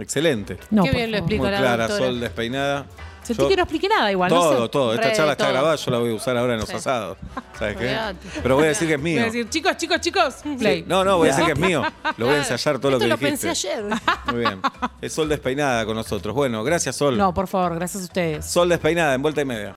[0.01, 0.57] Excelente.
[0.57, 2.85] Qué bien lo explico Muy clara, Sol despeinada.
[3.23, 4.29] Sentí que no expliqué nada igual.
[4.29, 4.93] Todo, no todo.
[4.95, 7.17] Esta charla está grabada, yo la voy a usar ahora en los asados.
[7.57, 7.95] ¿Sabes qué?
[8.41, 9.17] Pero voy a decir que es mío.
[9.17, 10.83] Voy a decir, chicos, chicos, chicos, play.
[10.87, 11.83] No, no, voy a decir que es mío.
[12.17, 13.47] Lo voy a ensayar todo lo que lo dijiste.
[13.47, 13.83] pensé ayer.
[14.25, 14.59] Muy bien.
[15.01, 16.33] Es Sol despeinada con nosotros.
[16.33, 17.15] Bueno, gracias, Sol.
[17.17, 18.45] No, por favor, gracias a ustedes.
[18.45, 19.75] Sol despeinada, en vuelta y media.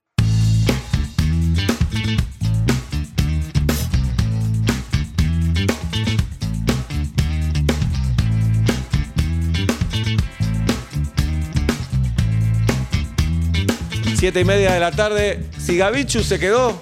[14.25, 15.37] Siete y media de la tarde.
[15.59, 16.75] Si Gabichu se quedó,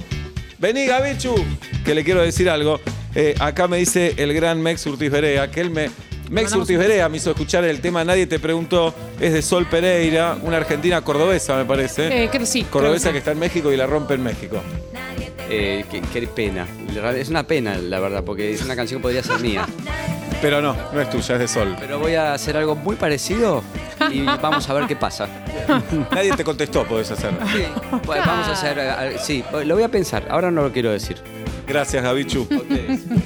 [0.59, 1.35] vení Gabichu,
[1.83, 2.79] que le quiero decir algo.
[3.15, 5.89] Eh, acá me dice el gran Mex Urtiz Berea, que él me...
[6.29, 10.37] Mex Urtiz Berea me hizo escuchar el tema Nadie te preguntó, es de Sol Pereira,
[10.41, 12.23] una argentina cordobesa me parece.
[12.23, 12.63] Eh, que sí.
[12.63, 14.61] Cordobesa que está en México y la rompe en México.
[15.49, 16.65] Eh, qué, pena.
[17.13, 19.67] Es una pena, la verdad, porque es una canción que podría ser mía.
[20.43, 21.73] Pero no, no es tuya, es de Sol.
[21.79, 23.63] Pero voy a hacer algo muy parecido
[24.11, 25.29] y vamos a ver qué pasa.
[26.11, 27.39] Nadie te contestó, podés hacerlo.
[27.53, 27.63] Sí,
[28.05, 28.77] vamos a hacer.
[28.77, 30.27] Eh, sí, lo voy a pensar.
[30.29, 31.15] Ahora no lo quiero decir.
[31.65, 32.45] Gracias, Gabichu.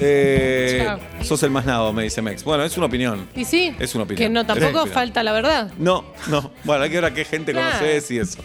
[0.00, 0.86] Eh,
[1.22, 2.44] sos el más nado, me dice Mex.
[2.44, 3.26] Bueno, es una opinión.
[3.34, 3.74] Y sí.
[3.80, 4.28] Es una opinión.
[4.28, 5.72] Que no, tampoco falta la verdad.
[5.76, 6.52] No, no.
[6.62, 8.38] Bueno, hay que ver a qué gente conoces y eso.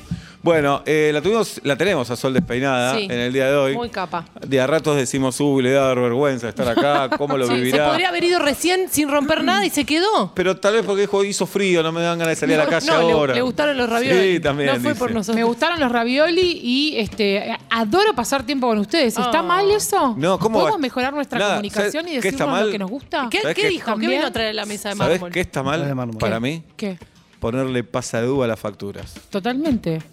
[0.43, 3.75] Bueno, eh, la tuvimos, la tenemos a Sol despeinada en el día de hoy.
[3.75, 4.25] Muy capa.
[4.45, 7.77] De a ratos decimos, uy, le da vergüenza estar acá, ¿cómo lo vivirá?
[7.77, 10.33] Se podría haber ido recién sin romper nada y se quedó.
[10.35, 12.91] Pero tal vez porque hizo frío, no me dan ganas de salir a la calle
[12.91, 13.33] ahora.
[13.33, 14.33] Le, gustaron los ravioli.
[14.33, 14.73] Sí, también.
[14.73, 15.37] No fue por nosotros.
[15.37, 19.17] Me gustaron los ravioli y este adoro pasar tiempo con ustedes.
[19.17, 19.43] ¿Está oh.
[19.45, 20.13] mal eso?
[20.17, 23.29] No, ¿cómo ¿Podemos mejorar nuestra comunicación y decirnos lo que nos gusta?
[23.31, 23.95] ¿Qué, dijo?
[23.97, 25.19] ¿Qué vino a traer a la mesa de mármol?
[25.19, 26.63] ¿Sabes qué está mal para mí?
[26.75, 26.97] ¿Qué?
[27.39, 29.15] Ponerle pasadú a las facturas.
[29.29, 30.12] Totalmente.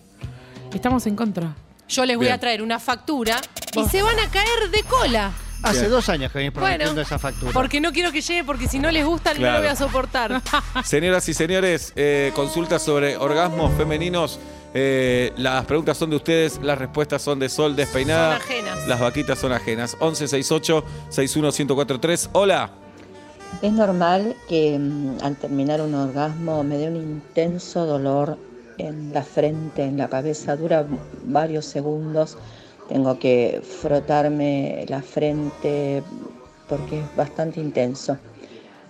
[0.74, 1.54] Estamos en contra.
[1.88, 3.40] Yo les voy a traer una factura
[3.74, 5.33] y se van a caer de cola.
[5.62, 7.52] Hace dos años que venís prometiendo esa factura.
[7.52, 10.40] Porque no quiero que llegue, porque si no les gusta, no lo voy a soportar.
[10.85, 14.38] Señoras y señores, eh, consultas sobre orgasmos femeninos.
[14.72, 18.38] Eh, las preguntas son de ustedes, las respuestas son de Sol despeinada.
[18.38, 18.87] Son ajenas.
[18.87, 19.96] Las vaquitas son ajenas.
[20.00, 22.30] 1168 61043.
[22.33, 22.70] Hola.
[23.61, 28.38] Es normal que mm, al terminar un orgasmo me dé un intenso dolor
[28.80, 30.86] en la frente, en la cabeza, dura
[31.24, 32.36] varios segundos.
[32.88, 36.02] Tengo que frotarme la frente
[36.68, 38.18] porque es bastante intenso.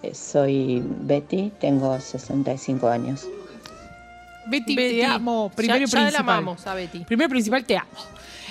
[0.02, 3.28] Eh, soy Betty, tengo 65 años.
[4.46, 4.96] Betty, Betty.
[4.96, 5.50] te amo.
[5.54, 6.38] Primero ya, y ya la principal.
[6.38, 7.04] amamos a Betty.
[7.04, 7.90] Primero y principal, te amo.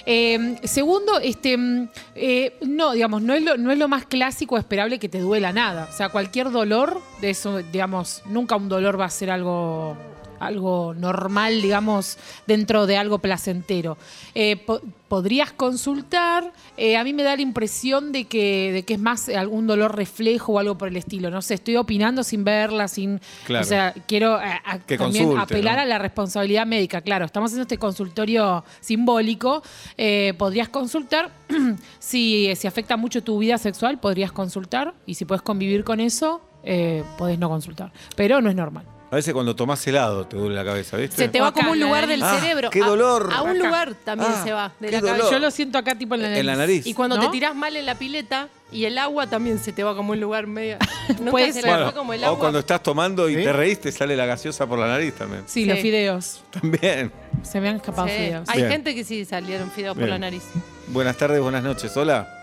[0.06, 4.58] Eh, segundo, este, mm, eh, no, digamos, no es, lo, no es lo más clásico
[4.58, 5.88] esperable que te duela nada.
[5.90, 9.96] O sea, cualquier dolor, de eso, digamos, nunca un dolor va a ser algo,
[10.40, 13.98] algo normal, digamos, dentro de algo placentero.
[14.36, 16.52] Eh, po- podrías consultar.
[16.78, 19.96] eh, a mí me da la impresión de que, de que es más algún dolor
[19.96, 21.30] reflejo o algo por el estilo.
[21.30, 23.20] No sé, estoy opinando sin verla, sin.
[23.46, 23.66] Claro.
[23.66, 25.82] O sea, quiero a- a- Que también consulte, apelar ¿no?
[25.82, 27.02] a la responsabilidad médica.
[27.02, 29.64] Claro, estamos haciendo este consultorio simbólico.
[29.98, 31.32] eh, podrías consultar.
[32.00, 34.94] si, si afecta mucho tu vida sexual, podrías consultar.
[35.06, 37.92] Y si puedes convivir con eso, eh, podés no consultar.
[38.16, 38.86] Pero no es normal.
[39.12, 41.16] A veces cuando tomás helado te duele la cabeza, ¿viste?
[41.16, 42.42] Se te va Acá, como un lugar del nariz.
[42.42, 42.68] cerebro.
[42.68, 43.30] Ah, qué dolor.
[43.34, 43.58] A, un Acá.
[43.66, 44.72] lugar también Ah, se va.
[44.80, 45.18] De la cabeza.
[45.18, 45.32] dolor.
[45.32, 46.40] Yo lo siento acá tipo en la nariz.
[46.42, 46.86] En la nariz.
[46.86, 47.24] Y cuando ¿No?
[47.24, 50.20] te tirás mal en la pileta y el agua también se te va como un
[50.20, 50.78] lugar medio.
[51.18, 52.40] Nunca Puede se Bueno, como el o agua.
[52.40, 53.44] cuando estás tomando y ¿Sí?
[53.44, 55.42] te reís, te sale la gaseosa por la nariz también.
[55.48, 55.66] Sí, Sí.
[55.66, 56.44] los fideos.
[56.52, 57.12] También.
[57.42, 58.14] Se me han escapado Sí.
[58.16, 58.48] fideos.
[58.48, 58.72] Hay Bien.
[58.72, 60.44] gente que sí salieron fideos por la nariz.
[60.88, 61.98] Buenas tardes, buenas noches.
[61.98, 62.36] Hola.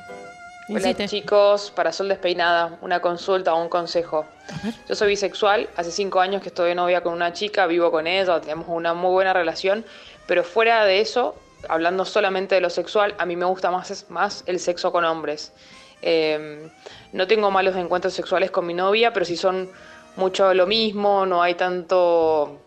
[0.68, 4.26] Hola chicos, para Sol Despeinada, una consulta o un consejo.
[4.88, 8.06] Yo soy bisexual, hace cinco años que estoy de novia con una chica, vivo con
[8.06, 9.84] ella, tenemos una muy buena relación,
[10.26, 11.36] pero fuera de eso,
[11.68, 15.52] hablando solamente de lo sexual, a mí me gusta más, más el sexo con hombres.
[16.02, 16.68] Eh,
[17.12, 19.70] no tengo malos encuentros sexuales con mi novia, pero si son
[20.16, 22.58] mucho lo mismo, no hay tanto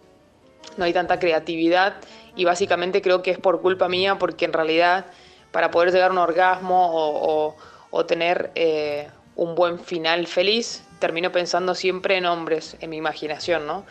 [0.77, 1.95] no hay tanta creatividad
[2.35, 5.05] y básicamente creo que es por culpa mía porque en realidad
[5.51, 7.55] para poder llegar a un orgasmo o, o-
[7.91, 13.65] o tener eh, un buen final feliz, termino pensando siempre en hombres, en mi imaginación,
[13.65, 13.85] ¿no?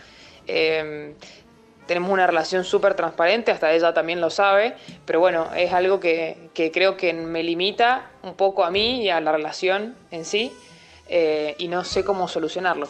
[0.47, 1.15] Eh,
[1.89, 4.75] tenemos una relación súper transparente, hasta ella también lo sabe,
[5.07, 9.09] pero bueno, es algo que, que creo que me limita un poco a mí y
[9.09, 10.53] a la relación en sí
[11.09, 12.87] eh, y no sé cómo solucionarlo.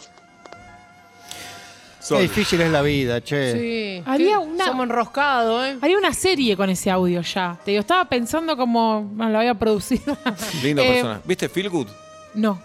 [2.16, 3.52] Qué difícil es la vida, che.
[3.52, 4.02] Sí.
[4.40, 5.78] Una- Somos enroscados, ¿eh?
[5.80, 7.58] Haría una serie con ese audio ya.
[7.64, 10.16] Te digo, estaba pensando como bueno, lo había producido.
[10.62, 11.20] Lindo Eh, persona.
[11.24, 11.88] ¿Viste Feel Good?
[12.34, 12.60] No.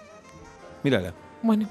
[0.84, 1.14] Mírala.
[1.42, 1.68] Bueno.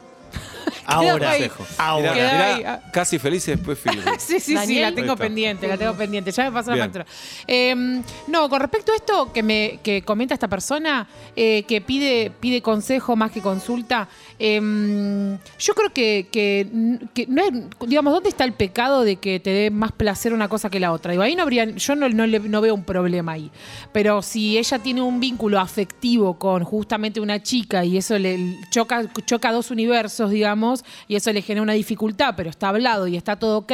[0.87, 1.33] Ahora,
[1.79, 2.13] ahora.
[2.13, 2.81] Mirá, Queda mirá, ahí, ah.
[2.93, 4.13] casi felices después Feel Good.
[4.19, 4.83] Sí, sí, sí, Daniel.
[4.83, 6.31] la Ahí tengo pendiente, la tengo pendiente.
[6.33, 6.87] Ya me pasó la Bien.
[6.87, 7.07] factura.
[7.47, 12.31] Eh, no, con respecto a esto que me que comenta esta persona, eh, que pide,
[12.41, 16.67] pide consejo más que consulta, eh, yo creo que, que,
[17.15, 17.51] que no es,
[17.87, 20.93] digamos, ¿dónde está el pecado de que te dé más placer una cosa que la
[20.93, 21.13] otra?
[21.13, 23.51] Digo, ahí no habría, yo no, no, le- no veo un problema ahí.
[23.93, 29.03] Pero si ella tiene un vínculo afectivo con justamente una chica y eso le choca,
[29.27, 30.72] choca dos universos, digamos,
[31.09, 33.73] y eso le genera una dificultad, pero está hablado y está todo ok,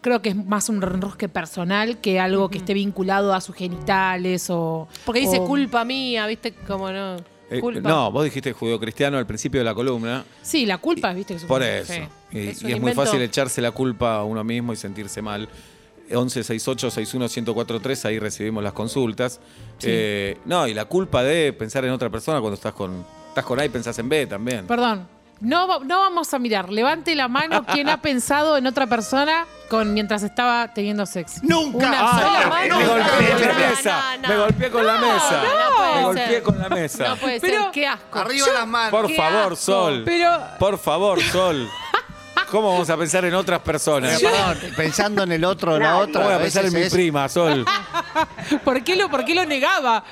[0.00, 4.48] creo que es más un enrosque personal que algo que esté vinculado a sus genitales
[4.50, 4.88] o...
[5.04, 6.52] Porque dice o- culpa mía, ¿viste?
[6.66, 7.16] Como no.
[7.50, 10.24] Eh, no, vos dijiste judeocristiano al principio de la columna.
[10.40, 11.34] Sí, la culpa, viste.
[11.34, 11.92] que es un- Por eso.
[11.92, 12.00] sí.
[12.32, 15.48] Y, Es y es muy fácil echarse la culpa a uno mismo y sentirse mal.
[16.10, 19.40] 1168-61-1043, ahí recibimos las consultas.
[19.82, 23.58] Eh, no, y la culpa de pensar en otra persona cuando estás con, estás con
[23.60, 24.66] A y pensás en B también.
[24.66, 25.06] Perdón.
[25.42, 26.70] No, no vamos a mirar.
[26.70, 31.40] Levante la mano quien ha pensado en otra persona con mientras estaba teniendo sexo.
[31.42, 31.86] Nunca.
[31.88, 32.78] Una Ah, sola no, mano.
[32.78, 34.02] me golpeé con la no, mesa.
[34.16, 34.28] no, no.
[34.28, 35.42] Me golpeé con la mesa.
[35.42, 36.42] no puede me golpeé ser.
[36.42, 37.08] con la mesa.
[37.08, 38.18] No puede Pero- ser, qué asco.
[38.18, 38.90] Arriba las manos.
[38.90, 39.56] Por Qué favor, asco.
[39.56, 40.02] Sol.
[40.04, 41.68] Pero Por favor, Sol.
[42.50, 44.18] ¿Cómo vamos a pensar en otras personas?
[44.20, 46.12] Pero, perdón, pensando en el otro o la otra.
[46.12, 47.64] ¿Cómo voy a a pensar en veces mi es- prima, Sol?
[48.64, 50.04] ¿por qué lo, por qué lo negaba?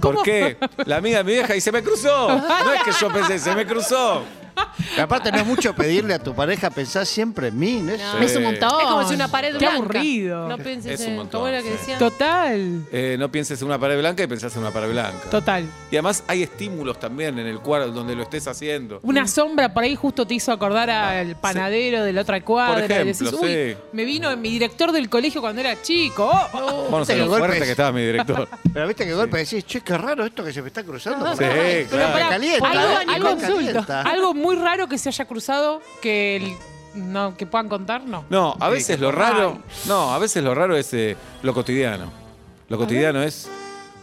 [0.00, 0.14] ¿Cómo?
[0.14, 0.56] ¿Por qué?
[0.86, 2.28] La amiga de mi vieja y se me cruzó.
[2.64, 4.22] No es que yo pensé, se me cruzó.
[5.02, 7.96] Aparte no es mucho pedirle a tu pareja pensar siempre en mí, ¿no?
[7.96, 8.18] No.
[8.24, 8.80] Es un montón.
[8.80, 9.76] Es como si una pared Qué blanca.
[9.76, 10.48] aburrido.
[10.48, 11.16] No pienses Es un en.
[11.16, 11.76] montón, ¿Cómo era que sí.
[11.78, 11.98] decía?
[11.98, 12.82] Total.
[12.92, 15.30] Eh, no pienses en una pared blanca y pensás en una pared blanca.
[15.30, 15.64] Total.
[15.90, 19.00] Y además hay estímulos también en el cuadro donde lo estés haciendo.
[19.02, 22.74] Una sombra por ahí justo te hizo acordar al panadero de la otra cuadra.
[22.74, 23.76] Por y ejemplo, decís, Uy, sí.
[23.92, 26.28] me vino mi director del colegio cuando era chico.
[26.28, 26.86] Oh, oh.
[26.90, 28.48] Bueno, Pero lo golpes- fuerte que estaba mi director.
[28.72, 31.30] Pero viste que de golpe decís, che, qué raro esto que se me está cruzando.
[31.32, 31.86] Sí, claro.
[31.90, 33.04] me Pará, calienta, algo, ¿eh?
[33.08, 34.02] algo- calienta.
[34.02, 36.56] algo muy raro que se haya cruzado que, el-
[36.94, 38.24] no, que puedan contar, no.
[38.30, 39.58] No, a veces lo raro.
[39.86, 42.10] No, a veces lo raro es eh, lo cotidiano.
[42.68, 43.48] Lo cotidiano es.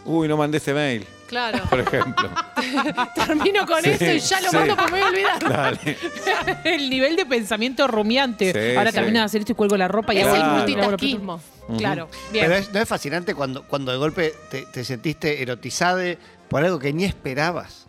[0.04, 1.64] Uy, no mandé este mail, Claro.
[1.68, 2.30] por ejemplo.
[3.14, 4.56] Termino con Sí, esto y ya lo sí.
[4.56, 5.48] mando porque me voy a olvidar.
[5.48, 5.96] Dale.
[6.64, 8.52] el nivel de pensamiento rumiante.
[8.52, 8.96] Sí, Ahora sí.
[8.96, 10.56] termino de hacer esto y cuelgo la ropa y Es hago el Claro.
[10.58, 11.40] multitasquismo.
[11.78, 12.44] Claro, bien.
[12.46, 16.02] Pero es- no es fascinante cuando, cuando de golpe te, te sentiste erotizada
[16.48, 17.85] por algo que ni esperabas.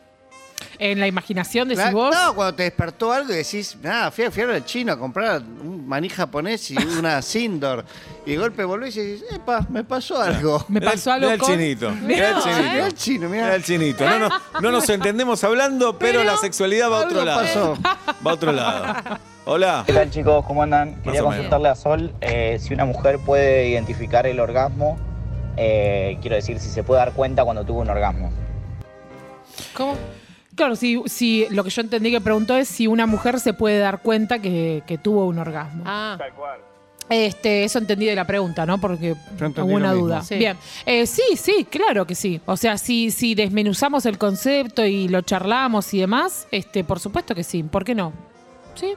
[0.80, 2.16] En la imaginación decís vos.
[2.16, 5.88] No, cuando te despertó algo y decís, nada, fui, fui al chino a comprar un
[5.88, 7.84] maní japonés y una Sindor.
[8.26, 10.64] Y de golpe volvés y decís, epa, me pasó algo.
[10.68, 11.92] Me pasó algo mirá el con- chinito.
[11.92, 12.62] Mirá el No, chinito.
[12.72, 13.44] Mirá el chino, mirá.
[13.44, 14.06] Mirá el chinito.
[14.10, 14.30] No, no,
[14.62, 17.42] no nos entendemos hablando, pero, Pero la sexualidad va a otro lado.
[17.42, 17.78] pasó.
[18.26, 18.96] Va a otro lado.
[19.46, 19.84] Hola.
[19.88, 20.44] ¿Qué tal chicos?
[20.46, 21.02] ¿Cómo andan?
[21.02, 21.36] Quería o menos.
[21.36, 24.98] consultarle a Sol eh, si una mujer puede identificar el orgasmo.
[25.56, 28.30] eh, quiero decir, si se puede dar cuenta cuando tuvo un orgasmo.
[29.74, 29.96] ¿Cómo?
[30.58, 33.80] Claro, si, si lo que yo entendí que preguntó es si una mujer se puede
[33.80, 35.84] dar cuenta que, que tuvo un orgasmo.
[35.86, 36.18] Ah,
[37.10, 38.80] Este, eso entendí de la pregunta, ¿no?
[38.82, 40.08] Porque Yo entendí alguna lo mismo.
[40.08, 40.22] duda.
[40.24, 40.36] Sí.
[40.36, 40.58] Bien.
[40.86, 42.42] Eh, sí, sí, claro que sí.
[42.46, 47.34] O sea, si, si desmenuzamos el concepto y lo charlamos y demás, este, por supuesto
[47.34, 47.64] que sí.
[47.64, 48.12] ¿Por qué no?
[48.76, 48.94] Sí.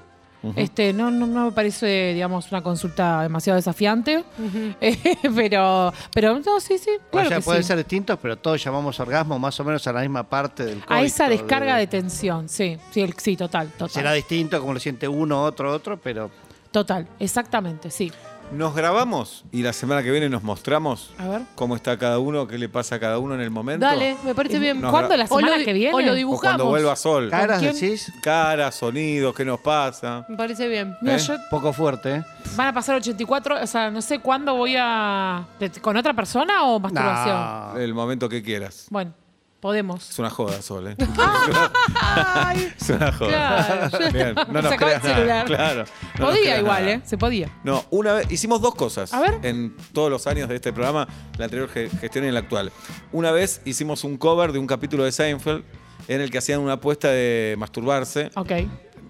[0.57, 4.24] Este, no, no, no me parece, digamos, una consulta demasiado desafiante.
[4.81, 4.96] Eh,
[5.35, 6.90] pero, pero no, sí, sí.
[7.09, 7.66] O Claro sea, que pueden sí.
[7.68, 11.03] ser distintos, pero todos llamamos orgasmo más o menos a la misma parte del A
[11.03, 12.79] esa coito, descarga de tensión, sí.
[12.90, 13.90] Sí, el- sí, total, total.
[13.90, 16.31] Será distinto como lo siente uno, otro, otro, pero
[16.71, 18.10] Total, exactamente, sí.
[18.53, 21.42] Nos grabamos y la semana que viene nos mostramos A ver.
[21.55, 23.87] cómo está cada uno, qué le pasa a cada uno en el momento.
[23.87, 24.81] dale, me parece bien.
[24.81, 25.15] Nos ¿Cuándo?
[25.15, 25.94] gra- ¿La O semana que viene?
[25.94, 26.40] O lo O dibujamos.
[26.57, 27.31] cuando vuelva Sol.
[27.31, 27.73] caras quién?
[27.75, 30.27] decís, Cara, sonidos, qué nos pasa.
[30.29, 30.96] Me parece bien.
[31.01, 31.19] Mira, ¿Eh?
[31.21, 32.25] yo poco fuerte, ¿eh?
[32.57, 35.46] Van a pasar 84, o sea, no sé cuándo voy a...
[35.81, 37.37] ¿Con otra persona o masturbación?
[37.75, 37.79] No.
[37.79, 38.87] El momento que quieras.
[38.90, 39.13] Bueno,
[39.61, 40.11] podemos.
[40.11, 40.96] Es una joda, Sol, ¿eh?
[42.81, 43.88] Es una joda.
[43.90, 44.13] claro.
[44.13, 45.15] Bien, no nos el creas nada.
[45.17, 45.46] celular.
[45.46, 45.85] Claro.
[46.19, 46.94] no nos podía creas igual, nada.
[46.96, 47.00] ¿eh?
[47.04, 47.48] Se podía.
[47.65, 49.38] No, una vez hicimos dos cosas A ver.
[49.42, 51.06] en todos los años de este programa,
[51.38, 52.73] la anterior ge- gestión y la actual.
[53.13, 55.63] Una vez hicimos un cover de un capítulo de Seinfeld
[56.08, 58.31] en el que hacían una apuesta de masturbarse.
[58.37, 58.50] Ok.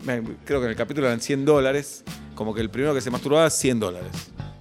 [0.05, 3.11] Me- Creo que en el capítulo eran 100 dólares, como que el primero que se
[3.11, 4.11] masturbaba 100 dólares.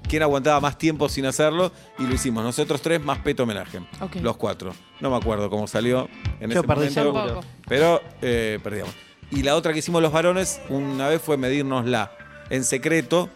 [0.10, 1.72] ¿Quién aguantaba más tiempo sin hacerlo?
[2.00, 3.80] Y lo hicimos nosotros tres más peto homenaje.
[4.22, 4.74] Los cuatro.
[5.00, 7.14] No me acuerdo cómo salió en Yo ese perdí momento.
[7.14, 7.48] Tampoco.
[7.68, 8.94] Pero eh, perdíamos.
[9.32, 12.12] Y la otra que hicimos los varones una vez fue medirnosla
[12.50, 13.30] en secreto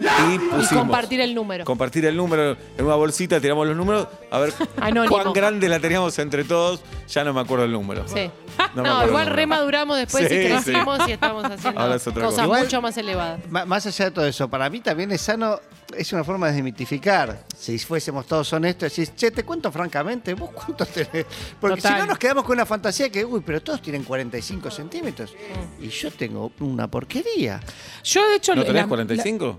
[0.00, 1.64] y compartir el número.
[1.64, 5.12] Compartir el número en una bolsita, tiramos los números, a ver Anónimo.
[5.12, 6.82] cuán grande la teníamos entre todos.
[7.08, 8.06] Ya no me acuerdo el número.
[8.06, 8.30] Sí.
[8.74, 12.46] No No, igual remaduramos después Sí, y crecimos y estamos haciendo es cosas cosa.
[12.46, 13.40] Mucho más elevadas.
[13.50, 15.60] Más allá de todo eso, para mí también es sano,
[15.96, 17.44] es una forma de desmitificar.
[17.56, 21.26] Si fuésemos todos honestos, decís, che, te cuento francamente, ¿vos cuántos tenés?
[21.60, 21.94] Porque Total.
[21.94, 25.34] si no nos quedamos con una fantasía que, uy, pero todos tienen 45 centímetros.
[25.80, 27.60] Y yo tengo una porquería.
[28.04, 29.58] Yo, de hecho, ¿No tenés la- 45?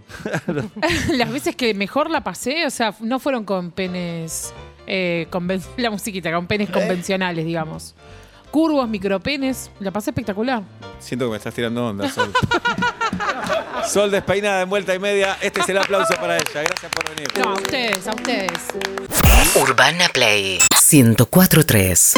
[1.14, 4.54] las veces que mejor la pasé, o sea, no fueron con penes.
[4.88, 7.96] eh, conven- la musiquita, con penes convencionales, digamos.
[8.52, 9.70] Curvos, micropenes.
[9.80, 10.64] La pasé espectacular.
[11.00, 12.32] Siento que me estás tirando onda, Sol.
[13.88, 15.38] Sol despeinada en vuelta y media.
[15.42, 16.62] Este es el aplauso para ella.
[16.64, 17.28] Gracias por venir.
[17.38, 18.52] No, a ustedes, a ustedes.
[19.56, 20.60] Urbana Play
[20.92, 22.14] 1043